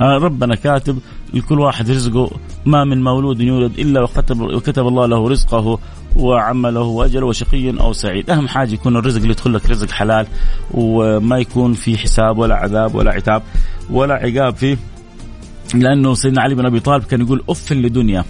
آه، 0.01 0.17
ربنا 0.17 0.55
كاتب 0.55 0.99
لكل 1.33 1.59
واحد 1.59 1.91
رزقه 1.91 2.31
ما 2.65 2.83
من 2.83 3.03
مولود 3.03 3.41
يولد 3.41 3.79
إلا 3.79 4.01
وكتب 4.01 4.41
وكتب 4.41 4.87
الله 4.87 5.05
له 5.05 5.29
رزقه 5.29 5.79
وعمله 6.15 6.81
وأجله 6.81 7.25
وشقي 7.25 7.69
أو 7.69 7.93
سعيد، 7.93 8.29
أهم 8.29 8.47
حاجة 8.47 8.73
يكون 8.73 8.97
الرزق 8.97 9.21
اللي 9.21 9.31
يدخل 9.31 9.53
لك 9.53 9.69
رزق 9.69 9.91
حلال 9.91 10.27
وما 10.71 11.37
يكون 11.37 11.73
في 11.73 11.97
حساب 11.97 12.37
ولا 12.37 12.55
عذاب 12.55 12.95
ولا 12.95 13.11
عتاب 13.11 13.43
ولا 13.89 14.13
عقاب 14.13 14.55
فيه 14.55 14.77
لأنه 15.73 16.13
سيدنا 16.13 16.41
علي 16.41 16.55
بن 16.55 16.65
أبي 16.65 16.79
طالب 16.79 17.03
كان 17.03 17.21
يقول 17.21 17.43
أف 17.49 17.73
لدنيا 17.73 18.25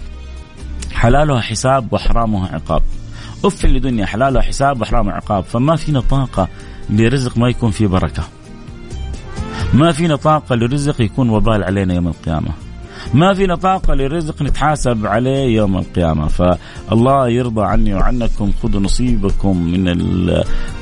حلالها 0.92 1.40
حساب 1.40 1.92
وحرامها 1.92 2.54
عقاب. 2.54 2.82
أف 3.44 3.66
لدنيا 3.66 4.06
حلالها 4.06 4.42
حساب 4.42 4.80
وحرامها 4.80 5.12
عقاب، 5.12 5.44
فما 5.44 5.76
فينا 5.76 6.00
طاقة 6.00 6.48
لرزق 6.90 7.38
ما 7.38 7.48
يكون 7.48 7.70
فيه 7.70 7.86
بركة. 7.86 8.22
ما 9.74 9.92
فينا 9.92 10.16
طاقة 10.16 10.54
لرزق 10.54 11.00
يكون 11.00 11.30
وبال 11.30 11.64
علينا 11.64 11.94
يوم 11.94 12.08
القيامة 12.08 12.65
ما 13.14 13.34
فينا 13.34 13.54
طاقة 13.54 13.94
لرزق 13.94 14.42
نتحاسب 14.42 15.06
عليه 15.06 15.56
يوم 15.56 15.78
القيامة. 15.78 16.28
فالله 16.28 17.28
يرضى 17.28 17.62
عني 17.64 17.94
وعنكم 17.94 18.52
خذوا 18.62 18.80
نصيبكم 18.80 19.66
من 19.66 19.86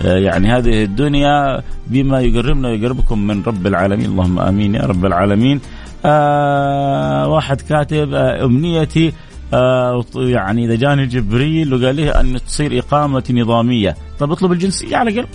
يعني 0.00 0.48
هذه 0.48 0.84
الدنيا 0.84 1.62
بما 1.86 2.20
يقربنا 2.20 2.68
ويقربكم 2.68 3.26
من 3.26 3.42
رب 3.42 3.66
العالمين. 3.66 4.06
اللهم 4.06 4.38
آمين 4.38 4.74
يا 4.74 4.82
رب 4.82 5.06
العالمين. 5.06 5.60
آه 6.04 7.28
واحد 7.28 7.60
كاتب 7.60 8.14
آه 8.14 8.44
أمنيتي 8.44 9.12
آه 9.54 10.04
يعني 10.14 10.64
إذا 10.64 10.74
جاني 10.74 11.06
جبريل 11.06 11.74
وقال 11.74 11.96
لي 11.96 12.10
أن 12.10 12.36
تصير 12.46 12.78
إقامة 12.78 13.24
نظامية، 13.30 13.96
طب 14.18 14.32
اطلب 14.32 14.52
الجنسية 14.52 14.96
على 14.96 15.10
الاقل 15.10 15.28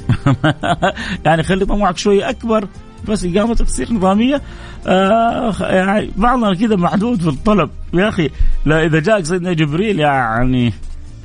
يعني 1.26 1.44
خلي 1.44 1.66
طموحك 1.66 1.98
شوي 1.98 2.30
أكبر 2.30 2.68
بس 3.08 3.26
اقامتك 3.26 3.66
تصير 3.66 3.94
نظاميه 3.94 4.42
آه 4.88 5.54
يعني 5.62 6.12
بعضنا 6.16 6.54
كذا 6.54 6.76
محدود 6.76 7.22
في 7.22 7.28
الطلب. 7.28 7.70
يا 7.94 8.10
أخي 8.10 8.30
لا 8.66 8.86
إذا 8.86 9.00
جاك 9.00 9.26
سيدنا 9.26 9.54
جبريل 9.54 10.00
يعني 10.00 10.74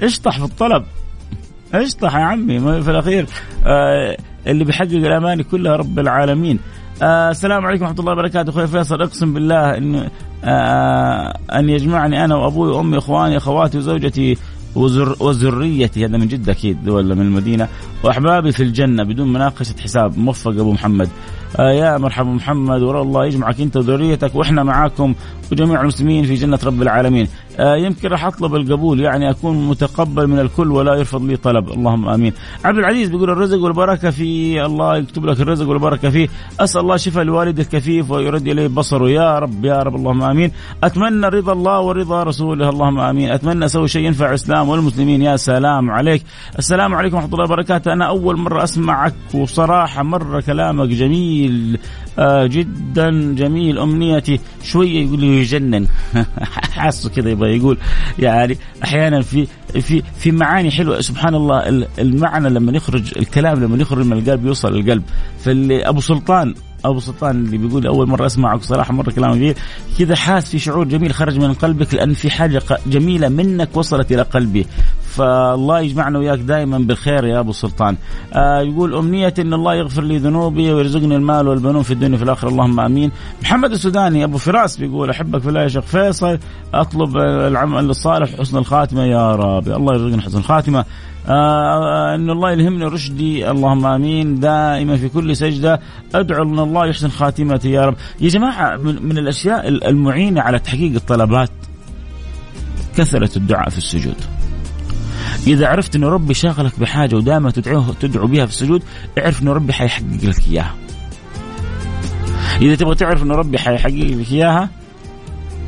اشطح 0.03 0.39
في 0.39 0.45
الطلب. 0.45 0.85
اشطح 1.75 2.15
يا 2.15 2.21
عمي 2.21 2.61
في 2.83 2.91
الأخير. 2.91 3.27
آه 3.67 4.17
اللي 4.47 4.65
بيحقق 4.65 4.93
الأماني 4.93 5.43
كلها 5.43 5.77
رب 5.77 5.99
العالمين. 5.99 6.59
آه 7.03 7.31
السلام 7.31 7.67
عليكم 7.67 7.85
ورحمة 7.85 8.01
الله 8.01 8.13
وبركاته. 8.13 8.51
أخوي 8.51 8.67
فيصل 8.67 9.03
أقسم 9.03 9.35
بالله 9.35 9.77
إن 9.77 10.09
آه 10.45 11.39
أن 11.53 11.69
يجمعني 11.69 12.25
أنا 12.25 12.35
وأبوي 12.37 12.69
وأمي 12.69 12.97
واخواني 12.97 13.37
أخواتي 13.37 13.79
وزوجتي 13.79 14.37
وزر 14.75 15.17
وذريتي 15.21 16.07
هذا 16.07 16.17
من 16.17 16.29
جدة 16.29 16.53
أكيد 16.53 16.89
ولا 16.89 17.15
من 17.15 17.23
المدينة. 17.23 17.69
وأحبابي 18.05 18.53
في 18.53 18.63
الجنة 18.63 19.05
بدون 19.05 19.33
مناقشة 19.33 19.75
حساب 19.81 20.19
موفق 20.19 20.51
أبو 20.51 20.73
محمد. 20.73 21.09
آه 21.59 21.73
يا 21.73 21.99
مرحبا 21.99 22.31
محمد 22.31 22.83
ورا 22.83 23.03
الله 23.03 23.27
يجمعك 23.27 23.61
أنت 23.61 23.77
وذريتك 23.77 24.35
وإحنا 24.35 24.63
معاكم 24.63 25.15
وجميع 25.53 25.81
المسلمين 25.81 26.25
في 26.25 26.35
جنة 26.35 26.59
رب 26.65 26.83
العالمين. 26.83 27.29
يمكن 27.59 28.09
راح 28.09 28.25
أطلب 28.25 28.55
القبول 28.55 29.01
يعني 29.01 29.31
أكون 29.31 29.69
متقبل 29.69 30.27
من 30.27 30.39
الكل 30.39 30.73
ولا 30.73 30.95
يرفض 30.95 31.23
لي 31.23 31.37
طلب. 31.37 31.69
اللهم 31.69 32.09
آمين. 32.09 32.33
عبد 32.65 32.79
العزيز 32.79 33.09
بيقول 33.09 33.31
الرزق 33.31 33.59
والبركة 33.59 34.11
في 34.11 34.65
الله 34.65 34.97
يكتب 34.97 35.27
لك 35.27 35.41
الرزق 35.41 35.69
والبركة 35.69 36.11
فيه. 36.11 36.29
أسأل 36.61 36.81
الله 36.81 36.97
شفاء 36.97 37.25
لوالد 37.25 37.61
الكفيف 37.61 38.11
ويرد 38.11 38.49
إليه 38.49 38.67
بصره. 38.67 39.09
يا 39.09 39.39
رب 39.39 39.65
يا 39.65 39.83
رب 39.83 39.95
اللهم 39.97 40.23
آمين. 40.23 40.51
أتمنى 40.85 41.27
رضا 41.27 41.53
الله 41.53 41.81
ورضا 41.81 42.23
رسوله. 42.23 42.69
اللهم 42.69 43.01
آمين. 43.01 43.31
أتمنى 43.31 43.65
أسوي 43.65 43.89
شيء 43.89 44.07
ينفع 44.07 44.29
الإسلام 44.29 44.69
والمسلمين. 44.69 45.23
يا 45.23 45.37
سلام 45.37 45.91
عليك. 45.91 46.23
السلام 46.59 46.95
عليكم 46.95 47.17
ورحمة 47.17 47.33
الله 47.33 47.45
وبركاته. 47.45 47.93
أنا 47.93 48.09
أول 48.09 48.37
مرة 48.39 48.63
أسمعك 48.63 49.15
وصراحة 49.35 50.03
مرة 50.03 50.41
كلامك 50.41 50.89
جميل. 50.89 51.75
آه 51.75 52.04
جدا 52.47 53.35
جميل. 53.35 53.79
أمنيتي 53.79 54.41
شوية 54.63 55.07
يقول 55.07 55.21
لي 55.21 55.41
يجنن. 55.41 55.87
حاسه 56.77 57.11
كذا 57.11 57.31
يبغى 57.31 57.57
يقول. 57.57 57.79
يعني 58.19 58.59
أحيانا 58.85 59.23
في 59.23 59.47
في 59.81 60.03
في 60.19 60.33
معاني 60.33 60.71
حلوة. 60.71 61.01
سبحان 61.01 61.35
الله 61.35 61.87
المعنى 61.99 62.49
لما 62.49 62.73
يخرج 62.73 63.19
الكلام 63.19 63.65
لما 63.65 63.77
يخرج 63.77 64.07
من 64.07 64.19
القلب 64.19 64.47
يوصل 64.47 64.73
للقلب. 64.73 65.03
فاللي 65.39 65.89
أبو 65.89 66.01
سلطان 66.01 66.55
ابو 66.85 67.01
سلطان 67.01 67.45
اللي 67.45 67.59
بيقول 67.59 67.87
أول 67.87 68.09
مرة 68.09 68.27
أسمعك 68.27 68.63
صراحة 68.63 68.93
مرة 68.93 69.11
كلام 69.11 69.35
جميل 69.35 69.55
كذا 69.99 70.15
حاس 70.17 70.51
في 70.51 70.59
شعور 70.59 70.85
جميل 70.85 71.15
خرج 71.15 71.39
من 71.39 71.55
قلبك 71.55 71.95
لأن 71.95 72.15
في 72.15 72.31
حاجة 72.31 72.63
جميلة 72.87 73.29
منك 73.29 73.69
وصلت 73.75 74.13
إلى 74.13 74.23
قلبي. 74.23 74.67
فالله 75.03 75.81
يجمعنا 75.81 76.19
وياك 76.19 76.39
دائما 76.39 76.79
بالخير 76.79 77.25
يا 77.25 77.41
أبو 77.41 77.53
سلطان. 77.53 77.97
آه 78.33 78.61
يقول 78.61 78.95
امنيتي 78.95 79.43
إن 79.43 79.55
الله 79.55 79.75
يغفر 79.75 80.03
لي 80.03 80.19
ذنوبي 80.19 80.73
ويرزقني 80.73 81.17
المال 81.17 81.49
والبنون 81.49 81.83
في 81.83 81.91
الدنيا 81.91 82.15
وفي 82.15 82.25
الآخرة. 82.25 82.49
اللهم 82.49 82.81
آمين. 82.81 83.11
محمد 83.43 83.73
السوداني 83.73 84.25
أبو 84.25 84.39
فراس 84.39 84.77
بيقول 84.77 85.11
أحبك 85.11 85.41
في 85.41 85.49
الله 85.49 85.63
يا 85.63 85.69
شيخ 85.69 85.85
فيصل. 85.85 86.39
أطلب 86.75 87.17
العمل 87.17 87.91
الصالح 87.91 88.39
حسن 88.39 88.57
الخاتمة 88.57 89.05
يا 89.05 89.33
رب. 89.33 89.69
الله 89.69 89.95
يرزقنا 89.95 90.23
حسن 90.23 90.39
الخاتمة. 90.39 90.85
آه 91.29 92.15
إن 92.15 92.31
الله 92.31 92.53
يلهمني 92.53 92.85
رشدي. 92.85 93.51
اللهم 93.51 93.87
آمين. 93.87 94.41
دائما 94.41 94.97
في 94.97 95.09
كل 95.09 95.37
سجدة 95.37 95.81
أدعو 96.15 96.43
أن 96.43 96.59
الله 96.59 96.87
يحسن 96.87 97.09
خاتمتي 97.09 97.71
يا 97.71 97.87
رب. 97.87 97.97
يا 98.21 98.29
جماعة 98.29 98.77
من, 98.77 99.03
من 99.03 99.19
الأشياء 99.19 99.69
المعينة 99.69 100.41
على 100.41 100.59
تحقيق 100.59 100.95
الطلبات 100.95 101.51
كثرة 102.97 103.39
الدعاء 103.39 103.69
في 103.69 103.79
السجود. 103.79 104.17
إذا 105.47 105.67
عرفت 105.67 105.97
انه 105.97 106.09
ربي 106.09 106.35
شاغلك 106.35 106.81
بحاجة 106.81 107.17
ودائما 107.17 107.51
تدعوه 107.51 107.95
تدعو 108.01 108.27
بها 108.27 108.47
في 108.47 108.53
السجود 108.53 108.83
اعرف 109.19 109.43
انه 109.43 109.53
ربي 109.53 109.73
حيحقق 109.73 110.25
لك 110.25 110.49
إياها. 110.49 110.75
إذا 112.63 112.75
تبغى 112.75 112.95
تعرف 112.95 113.23
انه 113.23 113.35
ربي 113.35 113.59
حيحقق 113.59 113.93
لك 113.93 114.33
إياها 114.33 114.69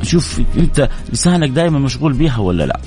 شوف 0.03 0.41
أنت 0.57 0.89
لسانك 1.13 1.49
دائما 1.49 1.79
مشغول 1.79 2.13
بها 2.13 2.37
ولا 2.39 2.63
لا. 2.63 2.79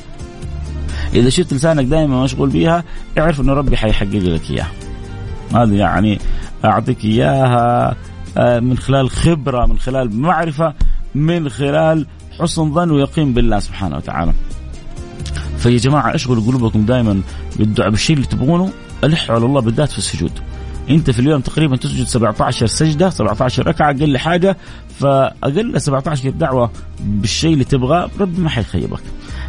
إذا 1.14 1.28
شفت 1.28 1.54
لسانك 1.54 1.84
دائما 1.84 2.22
مشغول 2.22 2.48
بها 2.48 2.84
اعرف 3.18 3.40
إنه 3.40 3.52
ربي 3.52 3.76
حيحقق 3.76 4.14
لك 4.14 4.50
إياها. 4.50 4.70
هذه 5.54 5.74
يعني 5.74 6.18
أعطيك 6.64 7.04
إياها 7.04 7.96
آه، 8.38 8.60
من 8.60 8.78
خلال 8.78 9.10
خبرة 9.10 9.66
من 9.66 9.78
خلال 9.78 10.20
معرفة 10.20 10.74
من 11.14 11.48
خلال 11.48 12.06
حسن 12.40 12.74
ظن 12.74 12.90
ويقين 12.90 13.34
بالله 13.34 13.58
سبحانه 13.58 13.96
وتعالى. 13.96 14.32
فيا 15.58 15.78
جماعة 15.78 16.14
اشغلوا 16.14 16.46
قلوبكم 16.46 16.84
دائما 16.84 17.20
بالدعاء 17.56 17.90
بالشيء 17.90 18.16
اللي 18.16 18.26
تبغونه. 18.26 18.72
الحوا 19.04 19.34
على 19.34 19.44
الله 19.46 19.60
بالذات 19.60 19.90
في 19.90 19.98
السجود. 19.98 20.32
أنت 20.90 21.10
في 21.10 21.18
اليوم 21.18 21.40
تقريبا 21.40 21.76
تسجد 21.76 22.06
17 22.06 22.66
سجدة 22.66 23.10
17 23.10 23.66
ركعة 23.66 23.90
أقل 23.90 24.18
حاجة. 24.18 24.56
فأقل 25.00 25.80
17 25.80 26.30
دعوة 26.30 26.70
بالشيء 27.00 27.52
اللي 27.52 27.64
تبغاه 27.64 28.10
ربي 28.20 28.40
ما 28.42 28.48
حيخيبك. 28.48 29.00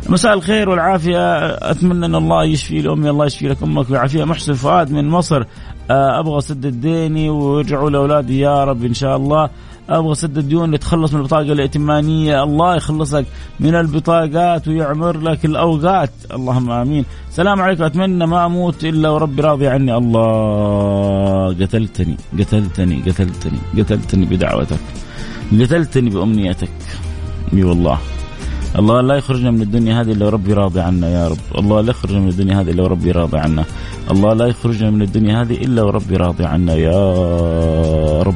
مساء 0.09 0.33
الخير 0.33 0.69
والعافية. 0.69 1.37
أتمنى 1.45 2.05
أن 2.05 2.15
الله 2.15 2.43
يشفي 2.43 2.81
لأمي 2.81 3.09
الله 3.09 3.25
يشفي 3.25 3.47
لك 3.47 3.63
أمك 3.63 3.89
ويعافيها 3.89 4.25
محسن 4.25 4.53
فؤاد 4.53 4.91
من 4.91 5.09
مصر. 5.09 5.43
آه، 5.91 6.19
أبغى 6.19 6.37
اسدد 6.37 6.81
ديني 6.81 7.29
ويرجعوا 7.29 7.89
لاولادي 7.89 8.39
يا 8.39 8.63
رب 8.63 8.85
إن 8.85 8.93
شاء 8.93 9.17
الله. 9.17 9.49
أبغى 9.89 10.11
اسدد 10.11 10.47
ديون 10.47 10.71
نتخلص 10.71 11.13
من 11.13 11.19
البطاقة 11.19 11.41
الائتمانية. 11.41 12.43
الله 12.43 12.75
يخلصك 12.75 13.25
من 13.59 13.75
البطاقات 13.75 14.67
ويعمر 14.67 15.17
لك 15.17 15.45
الأوقات. 15.45 16.11
اللهم 16.33 16.71
آمين. 16.71 17.05
سلام 17.29 17.61
عليكم. 17.61 17.83
أتمنى 17.83 18.25
ما 18.25 18.45
أموت 18.45 18.83
إلا 18.85 19.09
وربي 19.09 19.41
راضي 19.41 19.67
عني. 19.67 19.97
الله 19.97 21.47
قتلتني 21.61 22.17
قتلتني 22.39 23.01
قتلتني 23.07 23.59
قتلتني 23.77 24.25
بدعوتك. 24.25 24.79
قتلتني 25.61 26.09
بأمنيتك. 26.09 26.71
أي 27.53 27.63
والله. 27.63 27.97
الله 28.79 29.01
لا 29.01 29.15
يخرجنا 29.15 29.51
من 29.51 29.61
الدنيا 29.61 30.01
هذه 30.01 30.11
إلا 30.11 30.25
وربي 30.25 30.53
راضي 30.53 30.79
عنا 30.79 31.09
يا 31.09 31.27
رب. 31.27 31.37
الله 31.57 31.81
لا 31.81 31.89
يخرجنا 31.89 32.19
من 32.19 32.27
الدنيا 32.27 32.61
هذه 32.61 32.71
إلا 32.71 32.83
وربي 32.83 33.11
راضي 33.11 33.37
عنا. 33.37 33.65
الله 34.11 34.33
لا 34.33 34.45
يخرجنا 34.45 34.89
من 34.89 35.01
الدنيا 35.01 35.41
هذه 35.41 35.53
إلا 35.53 35.81
وربي 35.81 36.15
راضي 36.15 36.45
عنا 36.45 36.73
يا 36.75 38.23
رب. 38.23 38.35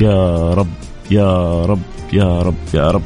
يا 0.00 0.50
رب. 0.54 0.66
يا 1.10 1.62
رب. 1.64 1.82
يا 2.12 2.42
رب. 2.42 2.54
يا 2.74 2.90
رب. 2.90 3.02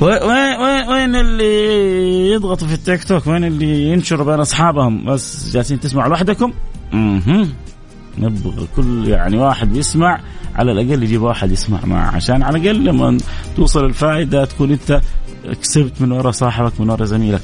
وين 0.00 0.88
وين 0.88 1.16
اللي 1.16 2.30
يضغطوا 2.32 2.68
في 2.68 2.74
التيك 2.74 3.04
توك؟ 3.04 3.26
وين 3.26 3.44
اللي 3.44 3.92
ينشروا 3.92 4.26
بين 4.26 4.40
أصحابهم؟ 4.40 5.04
بس 5.04 5.52
جالسين 5.52 5.80
تسمعوا 5.80 6.08
لوحدكم؟ 6.08 6.52
أها 6.94 7.46
نبغى 8.18 8.66
كل 8.76 9.08
يعني 9.08 9.36
واحد 9.36 9.76
يسمع 9.76 10.20
على 10.54 10.72
الأقل 10.72 11.02
يجيب 11.02 11.22
واحد 11.22 11.52
يسمع 11.52 11.78
معه. 11.84 12.16
عشان 12.16 12.42
على 12.42 12.58
الأقل 12.58 12.84
لما 12.84 13.18
توصل 13.56 13.84
الفائدة 13.84 14.44
تكون 14.44 14.70
أنت 14.70 15.00
كسبت 15.62 16.02
من 16.02 16.12
وراء 16.12 16.30
صاحبك 16.30 16.80
من 16.80 16.90
وراء 16.90 17.04
زميلك. 17.04 17.42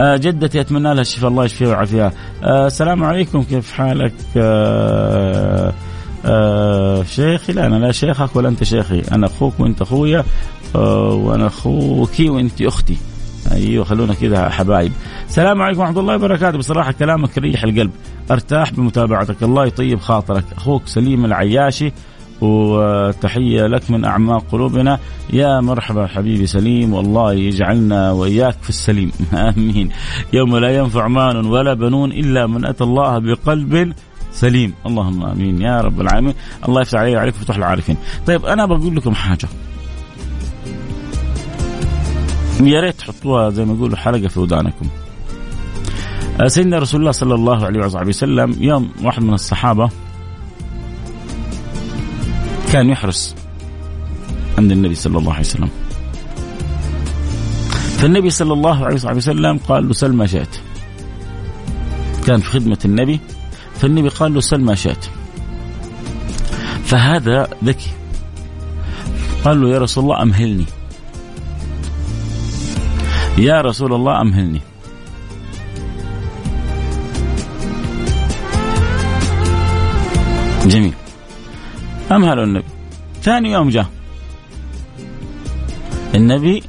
آه 0.00 0.16
جدتي 0.16 0.60
أتمنى 0.60 0.94
لها 0.94 1.02
الشفاء 1.02 1.30
الله 1.30 1.44
يشفيها 1.44 1.68
ويعافيها. 1.68 2.12
آه 2.42 2.66
السلام 2.66 3.04
عليكم 3.04 3.42
كيف 3.42 3.72
حالك؟ 3.72 4.14
آه 4.36 5.72
آه 6.24 7.02
شيخي؟ 7.02 7.52
لا 7.52 7.66
أنا 7.66 7.76
لا 7.76 7.92
شيخك 7.92 8.36
ولا 8.36 8.48
أنت 8.48 8.64
شيخي. 8.64 9.02
أنا 9.12 9.26
أخوك 9.26 9.60
وأنت 9.60 9.82
أخويا 9.82 10.24
آه 10.74 11.08
وأنا 11.08 11.46
أخوكي 11.46 12.28
وأنت 12.28 12.62
أختي. 12.62 12.96
أيوه 13.56 13.84
خلونا 13.84 14.14
كذا 14.14 14.48
حبايب. 14.48 14.92
السلام 15.28 15.62
عليكم 15.62 15.80
ورحمة 15.80 16.00
الله 16.00 16.14
وبركاته. 16.14 16.58
بصراحة 16.58 16.92
كلامك 16.92 17.36
يريح 17.36 17.64
القلب. 17.64 17.90
أرتاح 18.30 18.72
بمتابعتك. 18.72 19.42
الله 19.42 19.66
يطيب 19.66 20.00
خاطرك. 20.00 20.44
أخوك 20.56 20.86
سليم 20.86 21.24
العياشي 21.24 21.92
وتحية 22.40 23.66
لك 23.66 23.90
من 23.90 24.04
أعماق 24.04 24.44
قلوبنا. 24.52 24.98
يا 25.32 25.60
مرحبا 25.60 26.06
حبيبي 26.06 26.46
سليم. 26.46 26.94
والله 26.94 27.32
يجعلنا 27.32 28.12
وإياك 28.12 28.56
في 28.62 28.68
السليم. 28.68 29.12
آمين. 29.48 29.90
يوم 30.32 30.56
لا 30.56 30.76
ينفع 30.76 31.08
مال 31.08 31.46
ولا 31.46 31.74
بنون 31.74 32.12
إلا 32.12 32.46
من 32.46 32.64
أتى 32.64 32.84
الله 32.84 33.18
بقلب 33.18 33.92
سليم. 34.32 34.72
اللهم 34.86 35.22
آمين. 35.24 35.62
يا 35.62 35.80
رب 35.80 36.00
العالمين. 36.00 36.34
الله 36.68 36.80
يفتح 36.80 36.98
علي 36.98 37.16
وعليكم 37.16 37.38
فتوح 37.38 37.56
العارفين 37.56 37.96
طيب 38.26 38.46
أنا 38.46 38.66
بقول 38.66 38.96
لكم 38.96 39.14
حاجة. 39.14 39.48
يا 42.60 42.80
ريت 42.80 42.98
تحطوها 42.98 43.50
زي 43.50 43.64
ما 43.64 43.74
يقولوا 43.74 43.96
حلقة 43.96 44.28
في 44.28 44.40
ودانكم. 44.40 44.88
آه، 46.40 46.46
سيدنا 46.46 46.78
رسول 46.78 47.00
الله 47.00 47.12
صلى 47.12 47.34
الله 47.34 47.66
عليه 47.66 47.86
وصحبه 47.86 48.08
وسلم 48.08 48.56
يوم 48.60 48.90
واحد 49.02 49.22
من 49.22 49.34
الصحابة 49.34 49.90
كان 52.72 52.90
يحرس 52.90 53.34
عند 54.58 54.72
النبي 54.72 54.94
صلى 54.94 55.18
الله 55.18 55.32
عليه 55.32 55.40
وسلم. 55.40 55.68
فالنبي 57.98 58.30
صلى 58.30 58.52
الله 58.52 58.84
عليه 58.84 58.96
وسلم 58.96 59.58
قال 59.58 59.86
له 59.86 59.92
سل 59.92 60.12
ما 60.12 60.26
شئت. 60.26 60.56
كان 62.26 62.40
في 62.40 62.50
خدمة 62.50 62.78
النبي 62.84 63.20
فالنبي 63.80 64.08
قال 64.08 64.34
له 64.34 64.40
سل 64.40 64.60
ما 64.60 64.74
شئت. 64.74 65.04
فهذا 66.84 67.48
ذكي. 67.64 67.90
قال 69.44 69.60
له 69.60 69.68
يا 69.68 69.78
رسول 69.78 70.04
الله 70.04 70.22
أمهلني. 70.22 70.66
يا 73.38 73.60
رسول 73.60 73.92
الله 73.92 74.20
أمهلني. 74.20 74.60
جميل. 80.66 80.94
أمهل 82.12 82.38
النبي. 82.38 82.64
ثاني 83.22 83.52
يوم 83.52 83.68
جاء. 83.68 83.86
النبي 86.14 86.62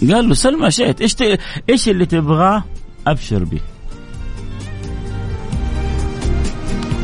قال 0.00 0.28
له 0.28 0.34
سل 0.34 0.58
ما 0.58 0.70
شئت. 0.70 1.00
إيش 1.00 1.16
إيش 1.70 1.88
اللي 1.88 2.06
تبغاه؟ 2.06 2.64
أبشر 3.06 3.44
به 3.44 3.60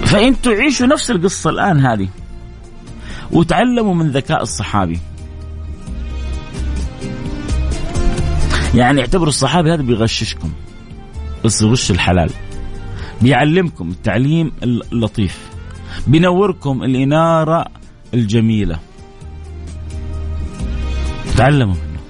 فانتوا 0.05 0.53
عيشوا 0.53 0.87
نفس 0.87 1.11
القصة 1.11 1.51
الآن 1.51 1.87
هذه 1.87 2.09
وتعلموا 3.33 3.95
من 3.95 4.11
ذكاء 4.11 4.43
الصحابي. 4.43 5.01
يعني 8.75 9.01
اعتبروا 9.01 9.29
الصحابي 9.29 9.75
هذا 9.75 9.83
بيغششكم. 9.83 10.53
بس 11.45 11.63
غش 11.63 11.91
الحلال. 11.91 12.31
بيعلمكم 13.23 13.91
التعليم 13.91 14.53
اللطيف. 14.63 15.39
بينوركم 16.07 16.83
الإنارة 16.83 17.65
الجميلة. 18.15 18.79
تعلموا 21.37 21.75
منه. 21.75 22.01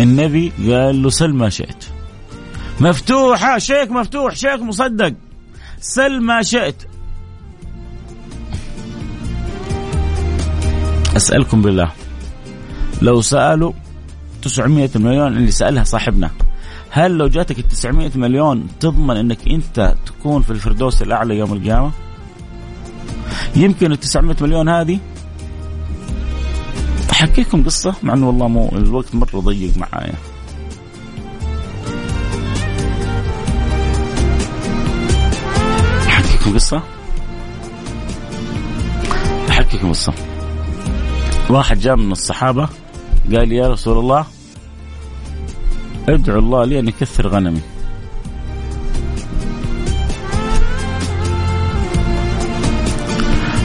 النبي 0.00 0.52
قال 0.72 1.02
له 1.02 1.10
سل 1.10 1.32
ما 1.32 1.48
شئت. 1.48 1.84
مفتوحة 2.80 3.58
شيك 3.58 3.90
مفتوح 3.90 4.34
شيك 4.34 4.60
مصدق. 4.60 5.14
سل 5.80 6.20
ما 6.20 6.42
شئت. 6.42 6.82
أسألكم 11.16 11.62
بالله. 11.62 11.92
لو 13.02 13.20
سألوا 13.20 13.72
900 14.46 14.90
مليون 14.94 15.36
اللي 15.36 15.50
سألها 15.50 15.84
صاحبنا 15.84 16.30
هل 16.90 17.10
لو 17.18 17.26
جاتك 17.26 17.58
ال 17.58 17.68
900 17.68 18.10
مليون 18.14 18.66
تضمن 18.80 19.16
إنك 19.16 19.48
أنت 19.48 19.94
تكون 20.06 20.42
في 20.42 20.50
الفردوس 20.50 21.02
الأعلى 21.02 21.38
يوم 21.38 21.52
القيامة؟ 21.52 21.90
يمكن 23.56 23.92
ال 23.92 24.00
900 24.00 24.36
مليون 24.40 24.68
هذه 24.68 24.98
أحكيكم 27.10 27.64
قصة 27.64 27.94
مع 28.02 28.14
إنه 28.14 28.26
والله 28.26 28.48
مو 28.48 28.68
الوقت 28.72 29.14
مرة 29.14 29.40
ضيق 29.40 29.76
معايا. 29.76 30.14
أحكيكم 36.08 36.54
قصة 36.54 36.82
أحكيكم 39.48 39.90
الصم 39.90 40.12
واحد 41.50 41.78
جاء 41.78 41.96
من 41.96 42.12
الصحابة 42.12 42.68
قال 43.34 43.52
يا 43.52 43.68
رسول 43.68 43.98
الله 43.98 44.26
ادعو 46.08 46.38
الله 46.38 46.64
لي 46.64 46.78
أن 46.78 46.88
يكثر 46.88 47.28
غنمي. 47.28 47.60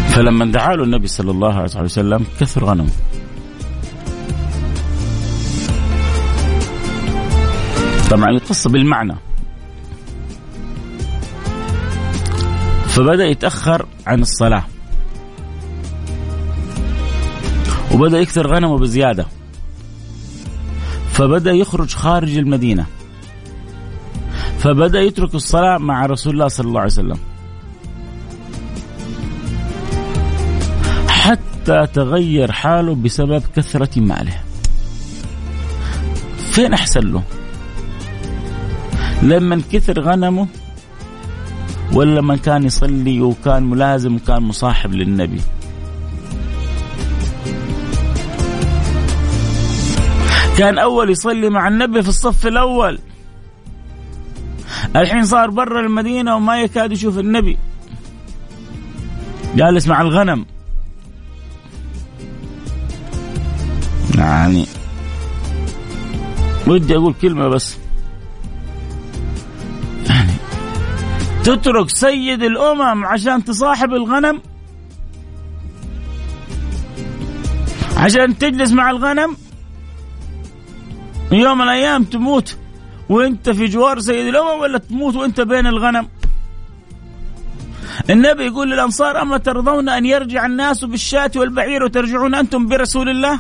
فلما 0.10 0.46
دعا 0.46 0.76
له 0.76 0.84
النبي 0.84 1.08
صلى 1.08 1.32
الله 1.32 1.54
عليه 1.54 1.82
وسلم 1.82 2.26
كثر 2.40 2.66
غنمه 2.66 2.90
طبعا 8.12 8.30
القصة 8.30 8.70
بالمعنى. 8.70 9.16
فبدأ 12.88 13.26
يتأخر 13.26 13.86
عن 14.08 14.22
الصلاة. 14.22 14.64
وبدأ 17.92 18.20
يكثر 18.20 18.48
غنمه 18.48 18.78
بزيادة. 18.78 19.26
فبدأ 21.22 21.52
يخرج 21.52 21.94
خارج 21.94 22.38
المدينة. 22.38 22.86
فبدأ 24.60 25.02
يترك 25.02 25.36
الصلاة 25.36 25.78
مع 25.78 26.06
رسول 26.06 26.34
الله 26.34 26.48
صلى 26.48 26.68
الله 26.68 26.80
عليه 26.80 26.92
وسلم. 26.92 27.18
حتى 31.08 31.88
تغير 31.94 32.52
حاله 32.52 32.96
بسبب 32.96 33.44
كثرة 33.56 34.00
ماله. 34.00 34.42
فين 36.52 36.74
أحسن 36.74 37.12
له؟ 37.12 37.24
لما 39.22 39.62
كثر 39.72 40.02
غنمه 40.02 40.48
ولا 41.94 42.20
لما 42.20 42.36
كان 42.36 42.64
يصلي 42.64 43.22
وكان 43.22 43.64
ملازم 43.64 44.16
وكان 44.16 44.44
مصاحب 44.44 44.94
للنبي. 44.94 45.42
كان 50.58 50.78
أول 50.78 51.10
يصلي 51.10 51.50
مع 51.50 51.68
النبي 51.68 52.04
في 52.04 52.10
الصف 52.10 52.48
الأول. 52.48 53.00
الحين 54.96 55.24
صار 55.24 55.50
برا 55.50 55.80
المدينة 55.80 56.36
وما 56.36 56.62
يكاد 56.62 56.92
يشوف 56.92 57.20
النبي. 57.20 57.58
جالس 59.56 59.88
مع 59.88 60.02
الغنم. 60.02 60.46
يعني 64.18 64.66
ودي 66.68 66.96
أقول 66.96 67.14
كلمة 67.14 67.48
بس. 67.48 67.78
يعني 70.10 70.32
تترك 71.44 71.90
سيد 71.90 72.44
الأمم 72.44 73.06
عشان 73.06 73.44
تصاحب 73.44 73.94
الغنم؟ 73.94 74.42
عشان 77.98 78.38
تجلس 78.38 78.72
مع 78.72 78.90
الغنم؟ 78.90 79.38
يوم 81.32 81.58
من 81.58 81.64
الأيام 81.64 82.04
تموت 82.04 82.58
وأنت 83.10 83.50
في 83.50 83.66
جوار 83.66 84.00
سيد 84.00 84.28
الأمم 84.28 84.60
ولا 84.60 84.78
تموت 84.78 85.16
وأنت 85.16 85.42
بين 85.42 85.68
الغنم؟ 85.68 86.08
النبي 88.10 88.46
يقول 88.46 88.72
للأنصار 88.72 89.22
أما 89.22 89.38
ترضون 89.38 89.90
أن 89.90 90.06
يرجع 90.06 90.46
الناس 90.46 90.84
بالشاة 90.86 91.32
والبعير 91.36 91.84
وترجعون 91.84 92.36
أنتم 92.36 92.68
برسول 92.68 93.10
الله؟ 93.10 93.40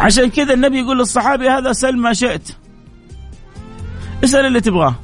عشان 0.00 0.30
كذا 0.30 0.54
النبي 0.54 0.78
يقول 0.78 0.98
للصحابي 0.98 1.48
هذا 1.48 1.72
سل 1.72 1.96
ما 1.96 2.12
شئت. 2.12 2.48
اسأل 4.24 4.46
اللي 4.46 4.60
تبغاه. 4.60 4.94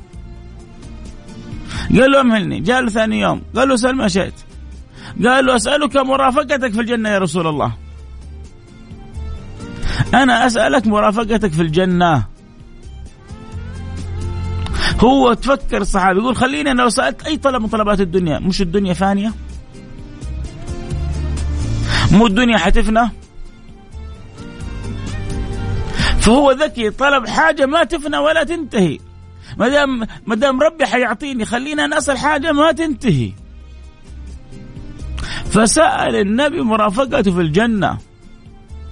قال 1.98 2.10
له 2.10 2.20
أمهلني. 2.20 2.60
جاء 2.60 2.80
له 2.80 2.90
ثاني 2.90 3.20
يوم. 3.20 3.42
قال 3.56 3.68
له 3.68 3.76
سل 3.76 3.92
ما 3.92 4.08
شئت. 4.08 4.34
قال 5.24 5.46
له 5.46 5.56
أسألك 5.56 5.96
مرافقتك 5.96 6.72
في 6.72 6.80
الجنة 6.80 7.08
يا 7.08 7.18
رسول 7.18 7.46
الله. 7.46 7.85
أنا 10.14 10.46
أسألك 10.46 10.86
مرافقتك 10.86 11.52
في 11.52 11.62
الجنة. 11.62 12.24
هو 15.00 15.32
تفكر 15.32 15.80
الصحابي 15.80 16.20
يقول 16.20 16.36
خليني 16.36 16.70
أنا 16.70 16.82
لو 16.82 16.88
سألت 16.88 17.26
أي 17.26 17.36
طلب 17.36 17.62
من 17.62 17.68
طلبات 17.68 18.00
الدنيا 18.00 18.38
مش 18.38 18.62
الدنيا 18.62 18.94
فانية؟ 18.94 19.32
مو 22.12 22.26
الدنيا 22.26 22.58
حتفنى؟ 22.58 23.10
فهو 26.20 26.52
ذكي 26.52 26.90
طلب 26.90 27.26
حاجة 27.26 27.66
ما 27.66 27.84
تفنى 27.84 28.18
ولا 28.18 28.44
تنتهي. 28.44 28.98
ما 29.58 29.68
دام 29.68 30.06
ما 30.26 30.34
دام 30.34 30.60
ربي 30.60 30.86
حيعطيني 30.86 31.44
خلينا 31.44 31.84
أنا 31.84 31.98
أسأل 31.98 32.18
حاجة 32.18 32.52
ما 32.52 32.72
تنتهي. 32.72 33.32
فسأل 35.50 36.16
النبي 36.16 36.62
مرافقته 36.62 37.32
في 37.32 37.40
الجنة. 37.40 37.98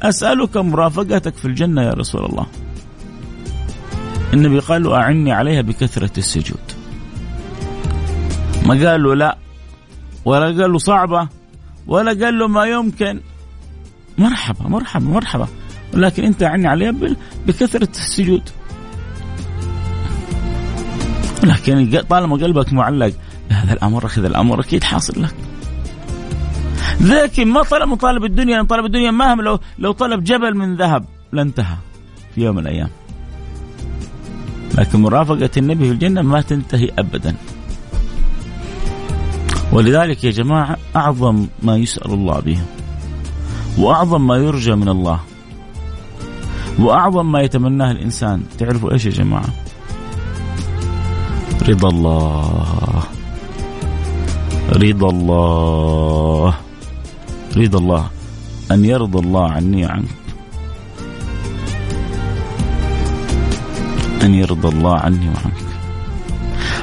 أسألك 0.04 0.56
مرافقتك 0.56 1.34
في 1.34 1.44
الجنة 1.44 1.82
يا 1.82 1.90
رسول 1.90 2.24
الله. 2.24 2.46
النبي 4.32 4.58
قال 4.58 4.82
له 4.82 4.96
أعني 4.96 5.32
عليها 5.32 5.62
بكثرة 5.62 6.10
السجود. 6.18 6.60
ما 8.66 8.88
قال 8.88 9.02
له 9.02 9.14
لا 9.14 9.38
ولا 10.24 10.46
قال 10.46 10.72
له 10.72 10.78
صعبة 10.78 11.28
ولا 11.86 12.24
قال 12.24 12.38
له 12.38 12.48
ما 12.48 12.64
يمكن. 12.64 13.20
مرحبا 14.18 14.68
مرحبا 14.68 15.04
مرحبا. 15.04 15.48
ولكن 15.94 16.24
أنت 16.24 16.42
أعني 16.42 16.68
عليها 16.68 16.94
بكثرة 17.46 17.90
السجود. 17.90 18.42
لكن 21.44 22.00
طالما 22.10 22.36
قلبك 22.36 22.72
معلق 22.72 23.14
هذا 23.48 23.72
الأمر 23.72 24.06
أخذ 24.06 24.24
الأمر 24.24 24.60
أكيد 24.60 24.84
حاصل 24.84 25.22
لك. 25.22 25.34
لكن 27.00 27.48
ما 27.48 27.62
طلب 27.62 27.88
مطالب 27.88 28.24
الدنيا 28.24 28.56
لأن 28.56 28.66
طلب 28.66 28.84
الدنيا 28.84 29.10
ما 29.10 29.34
هم 29.34 29.40
لو 29.40 29.58
لو 29.78 29.92
طلب 29.92 30.24
جبل 30.24 30.56
من 30.56 30.76
ذهب 30.76 31.04
لانتهى 31.32 31.76
في 32.34 32.40
يوم 32.40 32.56
من 32.56 32.62
الأيام. 32.62 32.90
لكن 34.78 35.02
مرافقة 35.02 35.50
النبي 35.56 35.84
في 35.84 35.92
الجنة 35.92 36.22
ما 36.22 36.40
تنتهي 36.40 36.90
أبدا. 36.98 37.34
ولذلك 39.72 40.24
يا 40.24 40.30
جماعة 40.30 40.76
أعظم 40.96 41.46
ما 41.62 41.76
يسأل 41.76 42.12
الله 42.12 42.40
به 42.40 42.58
وأعظم 43.78 44.26
ما 44.26 44.36
يرجى 44.36 44.74
من 44.74 44.88
الله 44.88 45.20
وأعظم 46.78 47.32
ما 47.32 47.40
يتمناه 47.40 47.90
الإنسان. 47.90 48.42
تعرفوا 48.58 48.92
إيش 48.92 49.06
يا 49.06 49.10
جماعة؟ 49.10 49.48
رضا 51.68 51.88
الله. 51.88 53.02
رضا 54.72 55.10
الله. 55.10 56.54
رضا 57.56 57.78
الله 57.78 58.10
أن 58.70 58.84
يرضى 58.84 59.18
الله 59.18 59.50
عني 59.50 59.84
عنك 59.84 60.24
أن 64.22 64.34
يرضى 64.34 64.68
الله 64.68 64.94
عني 64.94 65.28
وعنك. 65.28 65.64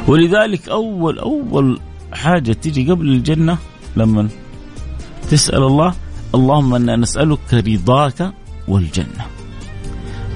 ولذلك 0.07 0.69
أول 0.69 1.19
أول 1.19 1.79
حاجة 2.13 2.53
تيجي 2.53 2.91
قبل 2.91 3.09
الجنة 3.09 3.57
لما 3.95 4.29
تسأل 5.29 5.63
الله 5.63 5.93
اللهم 6.35 6.75
أنا 6.75 6.95
نسألك 6.95 7.53
رضاك 7.53 8.33
والجنة. 8.67 9.25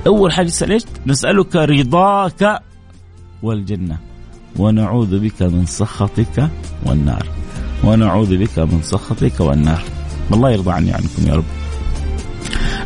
أول 0.07 0.33
حاجة 0.33 0.47
تسأل 0.47 0.71
إيش؟ 0.71 0.83
نسألك 1.05 1.55
رضاك 1.55 2.59
والجنة. 3.43 3.97
ونعوذ 4.57 5.19
بك 5.19 5.41
من 5.41 5.65
سخطك 5.65 6.49
والنار. 6.85 7.25
ونعوذ 7.83 8.37
بك 8.37 8.59
من 8.59 8.79
سخطك 8.81 9.39
والنار. 9.39 9.83
الله 10.33 10.51
يرضى 10.51 10.71
عني 10.71 10.93
عنكم 10.93 11.27
يا 11.27 11.35
رب. 11.35 11.43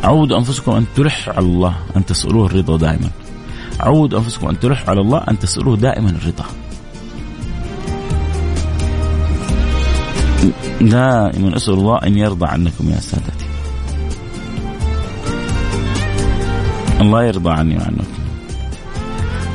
عودوا 0.04 0.38
أنفسكم 0.38 0.72
أن 0.72 0.86
تلحوا 0.96 1.34
على 1.34 1.46
الله 1.46 1.76
أن 1.96 2.06
تسألوه 2.06 2.46
الرضا 2.46 2.76
دائما. 2.76 3.10
عودوا 3.80 4.18
أنفسكم 4.18 4.48
أن 4.48 4.60
تلحوا 4.60 4.90
على 4.90 5.00
الله 5.00 5.18
أن 5.30 5.38
تسألوه 5.38 5.76
دائما 5.76 6.10
الرضا. 6.10 6.44
دائما 10.80 11.56
أسأل 11.56 11.74
الله 11.74 11.98
أن 11.98 12.18
يرضى 12.18 12.46
عنكم 12.46 12.90
يا 12.90 13.00
سادتي. 13.00 13.46
الله 17.00 17.24
يرضى 17.24 17.50
عني 17.50 17.76
وعنكم. 17.76 18.20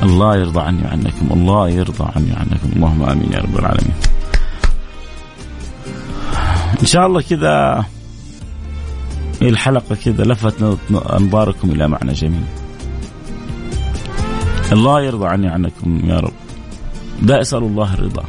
الله 0.04 0.38
يرضى 0.38 0.60
عني 0.60 0.84
وعنكم. 0.84 1.28
الله 1.32 1.70
يرضى 1.70 2.06
عني 2.16 2.32
وعنكم. 2.34 2.70
اللهم 2.76 3.04
آمين 3.04 3.32
يا 3.34 3.40
رب 3.40 3.60
العالمين. 3.60 3.96
إن 6.82 6.86
شاء 6.86 7.08
الله 7.08 7.22
كذا 7.22 7.86
الحلقة 9.42 9.96
كذا 9.96 10.24
لفت 10.24 10.78
أنظاركم 10.92 11.72
إلى 11.72 11.88
معنى 11.88 12.14
جميل 12.14 12.46
الله 14.72 15.02
يرضى 15.02 15.28
عني 15.28 15.48
عنكم 15.48 16.10
يا 16.10 16.20
رب 16.20 16.34
لا 17.22 17.42
أسأل 17.42 17.64
الله 17.64 17.94
الرضا 17.94 18.24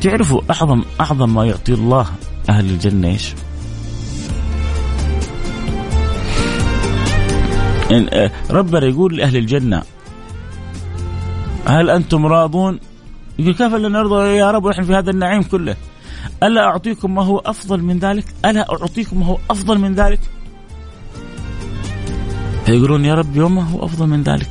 تعرفوا 0.00 0.40
اعظم 0.50 0.82
أعظم 1.00 1.34
ما 1.34 1.44
يعطي 1.44 1.74
الله 1.74 2.06
أهل 2.48 2.64
الجنة 2.64 3.08
إيش؟ 3.08 3.34
آه، 7.92 8.30
ربنا 8.50 8.86
يقول 8.86 9.16
لأهل 9.16 9.36
الجنة 9.36 9.82
هل 11.66 11.90
أنتم 11.90 12.26
راضون؟ 12.26 12.78
يقول 13.38 13.54
كيف 13.54 13.74
لن 13.74 13.92
نرضى 13.92 14.36
يا 14.36 14.50
رب 14.50 14.64
ونحن 14.64 14.82
في 14.82 14.94
هذا 14.94 15.10
النعيم 15.10 15.42
كله؟ 15.42 15.76
ألا 16.42 16.64
أعطيكم 16.64 17.14
ما 17.14 17.24
هو 17.24 17.38
أفضل 17.38 17.82
من 17.82 17.98
ذلك؟ 17.98 18.24
ألا 18.44 18.72
أعطيكم 18.72 19.20
ما 19.20 19.26
هو 19.26 19.38
أفضل 19.50 19.78
من 19.78 19.94
ذلك؟ 19.94 20.20
فيقولون 22.66 23.04
يا 23.04 23.14
رب 23.14 23.36
يوم 23.36 23.54
ما 23.54 23.70
هو 23.70 23.84
أفضل 23.84 24.06
من 24.06 24.22
ذلك. 24.22 24.50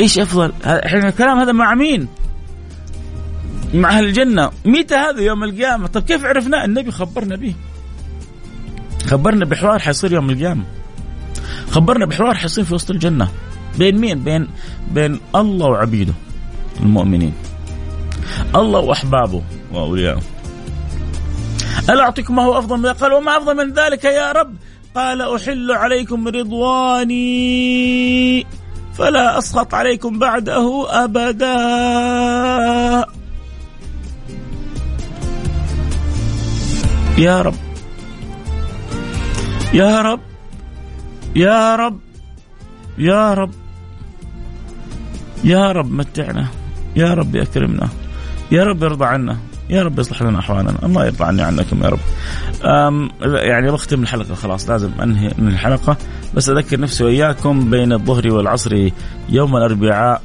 إيش 0.00 0.18
أفضل؟ 0.18 0.52
إحنا 0.64 1.08
الكلام 1.08 1.38
هذا 1.38 1.52
مع 1.52 1.74
مين؟ 1.74 2.08
مع 3.74 3.98
أهل 3.98 4.04
الجنة. 4.04 4.50
متى 4.64 4.94
هذا 4.94 5.20
يوم 5.20 5.44
القيامة؟ 5.44 5.86
طيب 5.86 6.04
كيف 6.04 6.24
عرفنا؟ 6.24 6.64
النبي 6.64 6.90
خبرنا 6.90 7.36
به. 7.36 7.54
خبرنا 9.06 9.44
بحوار 9.44 9.78
حيصير 9.78 10.12
يوم 10.12 10.30
القيامة. 10.30 10.64
خبرنا 11.70 12.06
بحوار 12.06 12.34
حيصير 12.34 12.64
في 12.64 12.74
وسط 12.74 12.90
الجنة. 12.90 13.28
بين 13.78 13.98
مين؟ 13.98 14.24
بين 14.24 14.48
بين 14.90 15.20
الله 15.34 15.66
وعبيده 15.66 16.12
المؤمنين. 16.80 17.32
الله 18.54 18.80
وأحبابه. 18.80 19.42
واوليائه 19.74 20.20
ألا 21.90 22.02
أعطيكم 22.02 22.36
ما 22.36 22.42
هو 22.42 22.58
أفضل 22.58 22.78
من 22.78 22.86
قال 22.86 23.12
وما 23.12 23.36
أفضل 23.36 23.56
من 23.56 23.72
ذلك 23.72 24.04
يا 24.04 24.32
رب؟ 24.32 24.54
قال 24.94 25.22
أحل 25.22 25.72
عليكم 25.72 26.28
رضواني 26.28 27.24
فلا 28.94 29.38
أسخط 29.38 29.74
عليكم 29.74 30.18
بعده 30.18 30.86
أبدا. 31.04 31.54
يا 37.18 37.42
رب. 37.42 37.54
يا 39.72 40.00
رب. 40.02 40.20
يا 41.36 41.76
رب. 41.76 42.00
يا 42.98 43.34
رب. 43.34 43.50
يا 45.44 45.72
رب 45.72 45.92
متعنا. 45.92 46.48
يا 46.96 47.14
رب 47.14 47.36
اكرمنا 47.36 47.88
يا 48.52 48.64
رب 48.64 48.84
ارضى 48.84 49.04
عنا. 49.04 49.38
يا 49.70 49.82
رب 49.82 49.98
يصلح 49.98 50.22
لنا 50.22 50.38
أحوالنا. 50.38 50.74
الله 50.82 51.06
يرضى 51.06 51.24
عني 51.24 51.42
عنكم 51.42 51.84
يا 51.84 51.88
رب. 51.88 51.98
يعني 53.22 53.70
بختم 53.70 54.02
الحلقة 54.02 54.34
خلاص 54.34 54.70
لازم 54.70 54.90
أنهي 55.02 55.30
من 55.38 55.48
الحلقة. 55.48 55.96
بس 56.34 56.48
أذكر 56.48 56.80
نفسي 56.80 57.04
وإياكم 57.04 57.70
بين 57.70 57.92
الظهر 57.92 58.32
والعصر 58.32 58.88
يوم 59.28 59.56
الأربعاء 59.56 60.22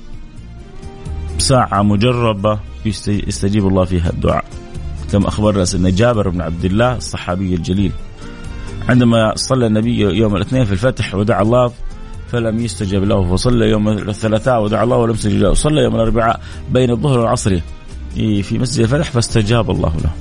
ساعة 1.37 1.83
مجربة 1.83 2.59
يستجيب 2.85 3.67
الله 3.67 3.85
فيها 3.85 4.09
الدعاء. 4.09 4.45
كما 5.11 5.27
أخبرنا 5.27 5.65
سيدنا 5.65 5.89
جابر 5.89 6.29
بن 6.29 6.41
عبد 6.41 6.65
الله 6.65 6.95
الصحابي 6.95 7.55
الجليل. 7.55 7.91
عندما 8.89 9.35
صلى 9.35 9.67
النبي 9.67 9.99
يوم 9.99 10.35
الاثنين 10.35 10.65
في 10.65 10.71
الفتح 10.71 11.15
ودعا 11.15 11.41
الله 11.41 11.71
فلم 12.31 12.59
يستجب 12.59 13.03
له 13.03 13.35
فصلى 13.35 13.69
يوم 13.69 13.89
الثلاثاء 13.89 14.63
ودعا 14.63 14.83
الله 14.83 14.97
ولم 14.97 15.13
يستجب 15.13 15.39
له. 15.39 15.53
صلى 15.53 15.81
يوم 15.81 15.95
الأربعاء 15.95 16.39
بين 16.71 16.91
الظهر 16.91 17.19
والعصر. 17.19 17.59
في 18.15 18.59
مسجد 18.59 18.83
الفتح 18.83 19.11
فاستجاب 19.11 19.71
الله 19.71 19.93
له. 20.03 20.11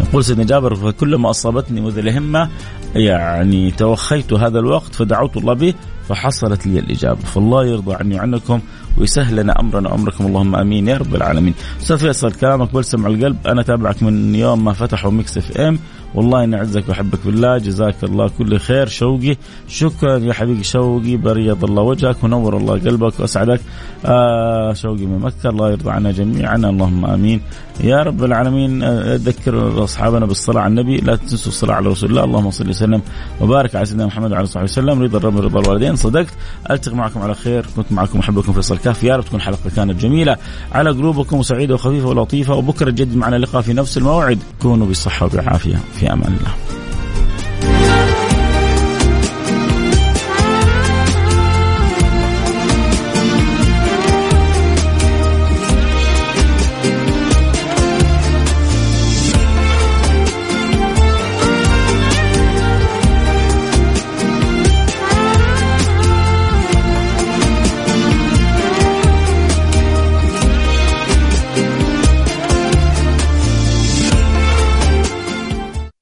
يقول 0.00 0.24
سيدنا 0.24 0.44
جابر 0.44 0.74
فكلما 0.74 1.30
أصابتني 1.30 1.80
مذل 1.80 2.08
همه 2.08 2.48
يعني 2.94 3.70
توخيت 3.70 4.32
هذا 4.32 4.58
الوقت 4.58 4.94
فدعوت 4.94 5.36
الله 5.36 5.54
به 5.54 5.74
فحصلت 6.08 6.66
لي 6.66 6.78
الإجابة. 6.78 7.20
فالله 7.20 7.66
يرضى 7.66 7.94
عني 7.94 8.14
وعنكم 8.16 8.60
ويسهل 8.98 9.36
لنا 9.36 9.60
أمرنا 9.60 9.88
وأمركم. 9.88 10.26
اللهم 10.26 10.56
آمين 10.56 10.88
يا 10.88 10.96
رب 10.96 11.14
العالمين. 11.14 11.54
أستاذ 11.80 11.98
فيصل 11.98 12.32
كلامك 12.32 12.72
بلسم 12.72 13.04
على 13.04 13.14
القلب. 13.14 13.36
أنا 13.46 13.62
تابعك 13.62 14.02
من 14.02 14.34
يوم 14.34 14.64
ما 14.64 14.72
فتحوا 14.72 15.10
Mix 15.10 15.38
FM. 15.38 15.78
والله 16.14 16.44
إني 16.44 16.56
أعزك 16.56 16.88
وأحبك 16.88 17.18
بالله 17.26 17.58
جزاك 17.58 18.04
الله 18.04 18.30
كل 18.38 18.58
خير. 18.58 18.86
شوقي 18.88 19.36
شكرا 19.68 20.18
يا 20.18 20.32
حبيبي 20.32 20.62
شوقي 20.62 21.16
بيض 21.16 21.64
الله 21.64 21.82
وجهك 21.82 22.24
ونور 22.24 22.56
الله 22.56 22.72
قلبك 22.72 23.20
وأسعدك. 23.20 23.60
آه 24.06 24.72
شوقي 24.72 25.06
من 25.06 25.18
مكة 25.18 25.50
الله 25.50 25.70
يرضى 25.70 25.90
عنا 25.90 26.10
جميعا 26.10 26.56
اللهم 26.56 27.04
آمين. 27.04 27.40
يا 27.80 28.02
رب 28.02 28.24
العالمين 28.24 28.82
اذكر 28.82 29.84
أصحابنا 29.84 30.26
بالصلاة 30.26 30.60
على 30.60 30.70
النبي 30.70 30.96
لا 30.96 31.16
تنسوا 31.16 31.52
الصلاة 31.52 31.74
على 31.74 31.88
رسول 31.88 32.10
الله 32.10 32.24
اللهم 32.24 32.50
صل 32.50 32.68
وسلم. 32.68 33.02
وبارك 33.40 33.76
على 33.76 33.84
سيدنا 33.86 34.06
محمد 34.06 34.32
وعلى 34.32 34.46
صحبه 34.46 34.64
وسلم. 34.64 35.02
رضا 35.02 35.18
الرب 35.18 35.38
رضا 35.40 35.60
الوالدين. 35.60 35.96
صدقت 35.96 36.34
ألتقي 36.70 36.96
معكم 36.96 37.22
على 37.22 37.34
خير 37.34 37.66
كنت 37.76 37.92
معكم 37.92 38.18
محبكم 38.18 38.52
فيصل 38.52 38.78
كاف 38.78 39.04
يا 39.04 39.16
رب 39.16 39.24
تكون 39.24 39.40
حلقه 39.40 39.70
كانت 39.76 40.00
جميلة. 40.02 40.36
على 40.72 40.90
قلوبكم 40.90 41.42
سعيدة 41.42 41.74
وخفيفة 41.74 42.08
ولطيفة 42.08 42.54
وبكرة 42.54 42.90
جد 42.90 43.16
معنا 43.16 43.36
لقاء 43.36 43.62
في 43.62 43.72
نفس 43.72 43.98
الموعد. 43.98 44.38
كونوا 44.62 44.86
بالصحة 44.86 45.26
وبالعافية. 45.26 45.76
في 46.00 46.12
أمان 46.12 46.36
الله. 46.40 46.54